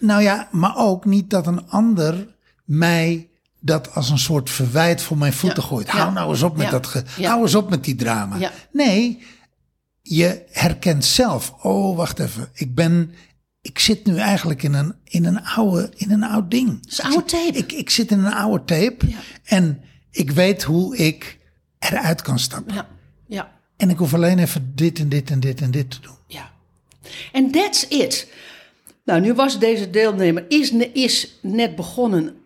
Nou 0.00 0.22
ja, 0.22 0.48
maar 0.50 0.76
ook 0.76 1.04
niet 1.04 1.30
dat 1.30 1.46
een 1.46 1.68
ander 1.68 2.26
mij 2.64 3.28
dat 3.60 3.94
als 3.94 4.10
een 4.10 4.18
soort 4.18 4.50
verwijt 4.50 5.02
voor 5.02 5.18
mijn 5.18 5.32
voeten 5.32 5.62
Ja, 5.62 5.68
gooit. 5.68 5.86
ja. 5.86 5.92
Hou 5.92 6.12
nou 6.12 6.30
eens 6.30 6.42
op 6.42 6.56
met 6.56 6.70
dat, 6.70 7.02
hou 7.20 7.42
eens 7.42 7.54
op 7.54 7.70
met 7.70 7.84
die 7.84 7.94
drama. 7.94 8.50
Nee, 8.72 9.22
je 10.02 10.42
herkent 10.50 11.04
zelf. 11.04 11.54
Oh, 11.62 11.96
wacht 11.96 12.18
even. 12.18 12.48
Ik 12.52 12.74
ben, 12.74 13.10
ik 13.60 13.78
zit 13.78 14.06
nu 14.06 14.16
eigenlijk 14.16 14.62
in 14.62 14.74
een, 14.74 14.94
in 15.04 15.24
een 15.24 15.44
oude, 15.44 15.90
in 15.96 16.10
een 16.10 16.22
oud 16.24 16.50
ding. 16.50 16.86
is 16.88 16.98
een 16.98 17.04
oude 17.10 17.24
tape. 17.24 17.58
Ik, 17.58 17.72
ik 17.72 17.90
zit 17.90 18.10
in 18.10 18.18
een 18.24 18.32
oude 18.34 18.64
tape 18.64 19.06
en 19.44 19.80
ik 20.10 20.30
weet 20.30 20.62
hoe 20.62 20.96
ik 20.96 21.38
eruit 21.78 22.22
kan 22.22 22.38
stappen. 22.38 22.86
En 23.76 23.90
ik 23.90 23.96
hoef 23.98 24.14
alleen 24.14 24.38
even 24.38 24.72
dit 24.74 24.98
en 24.98 25.08
dit 25.08 25.30
en 25.30 25.40
dit 25.40 25.60
en 25.60 25.70
dit 25.70 25.90
te 25.90 26.00
doen. 26.00 26.14
Ja. 26.26 26.50
En 27.32 27.50
that's 27.50 27.86
it. 27.88 28.32
Nou, 29.04 29.20
nu 29.20 29.34
was 29.34 29.58
deze 29.58 29.90
deelnemer 29.90 30.44
is, 30.48 30.70
is 30.92 31.38
net 31.42 31.76
begonnen 31.76 32.36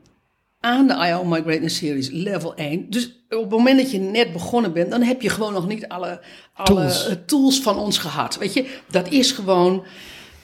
aan 0.60 0.86
de 0.86 0.94
I 1.08 1.12
Own 1.14 1.28
My 1.28 1.40
Greatness 1.42 1.76
Series 1.76 2.08
level 2.10 2.54
1. 2.54 2.90
Dus 2.90 3.06
op 3.30 3.40
het 3.40 3.50
moment 3.50 3.78
dat 3.80 3.90
je 3.90 3.98
net 3.98 4.32
begonnen 4.32 4.72
bent, 4.72 4.90
dan 4.90 5.02
heb 5.02 5.22
je 5.22 5.28
gewoon 5.28 5.52
nog 5.52 5.66
niet 5.68 5.88
alle, 5.88 6.20
alle 6.52 6.66
Tools. 6.74 7.02
tools. 7.04 7.18
tools 7.26 7.60
van 7.60 7.78
ons 7.78 7.98
gehad. 7.98 8.36
Weet 8.38 8.52
je, 8.52 8.78
dat 8.90 9.08
is 9.10 9.32
gewoon. 9.32 9.84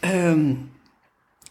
ehm, 0.00 0.54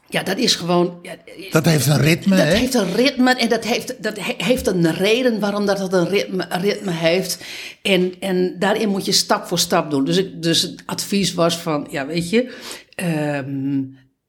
ja, 0.09 0.23
dat 0.23 0.37
is 0.37 0.55
gewoon. 0.55 0.99
Ja, 1.01 1.15
Dat 1.51 1.65
heeft 1.65 1.87
een 1.87 2.01
ritme, 2.01 2.35
dat 2.35 2.45
heeft 2.45 2.73
een 2.73 2.93
ritme 2.93 3.33
en 3.35 3.49
dat 3.49 3.63
heeft, 3.65 4.03
dat 4.03 4.17
he- 4.19 4.35
heeft 4.45 4.67
een 4.67 4.93
reden 4.93 5.39
waarom 5.39 5.65
dat 5.65 5.79
het 5.79 5.93
een 5.93 6.07
ritme, 6.07 6.47
ritme 6.49 6.91
heeft. 6.91 7.43
En, 7.81 8.13
en 8.19 8.55
daarin 8.59 8.89
moet 8.89 9.05
je 9.05 9.11
stap 9.11 9.45
voor 9.45 9.59
stap 9.59 9.89
doen. 9.91 10.05
Dus, 10.05 10.17
ik, 10.17 10.41
dus 10.41 10.61
het 10.61 10.83
advies 10.85 11.33
was 11.33 11.57
van, 11.57 11.87
ja 11.89 12.05
weet 12.05 12.29
je, 12.29 12.53
ehm, 12.95 13.83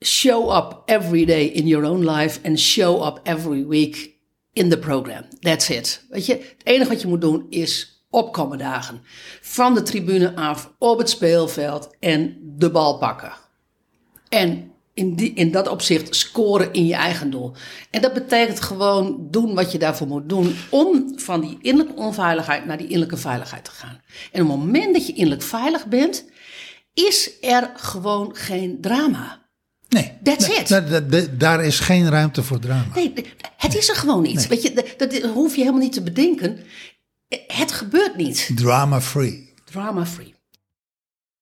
show 0.04 0.56
up 0.56 0.82
every 0.84 1.24
day 1.24 1.44
in 1.44 1.66
your 1.66 1.86
own 1.90 2.10
life 2.10 2.38
and 2.42 2.58
show 2.60 3.06
up 3.06 3.20
every 3.22 3.66
week 3.66 4.10
in 4.52 4.68
the 4.68 4.78
program. 4.78 5.22
That's 5.40 5.68
it. 5.68 6.04
Weet 6.10 6.26
je, 6.26 6.32
het 6.32 6.56
enige 6.64 6.88
wat 6.90 7.00
je 7.00 7.08
moet 7.08 7.20
doen 7.20 7.46
is 7.50 8.04
opkomen 8.10 8.58
dagen. 8.58 9.00
Van 9.40 9.74
de 9.74 9.82
tribune 9.82 10.34
af, 10.36 10.72
op 10.78 10.98
het 10.98 11.10
speelveld 11.10 11.96
en 12.00 12.36
de 12.42 12.70
bal 12.70 12.98
pakken. 12.98 13.32
En 14.28 14.70
in, 14.96 15.14
die, 15.14 15.32
in 15.34 15.50
dat 15.50 15.68
opzicht 15.68 16.16
scoren 16.16 16.72
in 16.72 16.86
je 16.86 16.94
eigen 16.94 17.30
doel. 17.30 17.52
En 17.90 18.00
dat 18.02 18.12
betekent 18.14 18.60
gewoon 18.60 19.26
doen 19.30 19.54
wat 19.54 19.72
je 19.72 19.78
daarvoor 19.78 20.06
moet 20.06 20.28
doen. 20.28 20.56
Om 20.70 21.12
van 21.16 21.40
die 21.40 21.58
innerlijke 21.62 22.00
onveiligheid 22.00 22.66
naar 22.66 22.76
die 22.76 22.86
innerlijke 22.86 23.16
veiligheid 23.16 23.64
te 23.64 23.70
gaan. 23.70 24.00
En 24.32 24.42
op 24.42 24.48
het 24.48 24.58
moment 24.58 24.92
dat 24.94 25.06
je 25.06 25.12
innerlijk 25.12 25.42
veilig 25.42 25.86
bent, 25.86 26.24
is 26.94 27.30
er 27.40 27.70
gewoon 27.76 28.36
geen 28.36 28.78
drama. 28.80 29.42
Nee. 29.88 30.12
That's 30.22 30.48
nee, 30.48 30.56
it. 30.58 30.68
da- 30.68 30.80
da- 30.80 31.00
da- 31.00 31.26
daar 31.38 31.64
is 31.64 31.80
geen 31.80 32.08
ruimte 32.10 32.42
voor 32.42 32.58
drama. 32.58 32.86
Nee, 32.94 33.12
het 33.56 33.76
is 33.76 33.88
er 33.88 33.96
gewoon 33.96 34.22
niet. 34.22 34.46
Weet 34.46 34.62
je, 34.62 34.72
dat, 34.72 34.94
dat 34.96 35.22
hoef 35.22 35.54
je 35.54 35.60
helemaal 35.60 35.80
niet 35.80 35.92
te 35.92 36.02
bedenken. 36.02 36.58
Het 37.46 37.72
gebeurt 37.72 38.16
niet. 38.16 38.50
Drama 38.54 39.00
free. 39.00 39.52
Drama 39.64 40.06
free. 40.06 40.34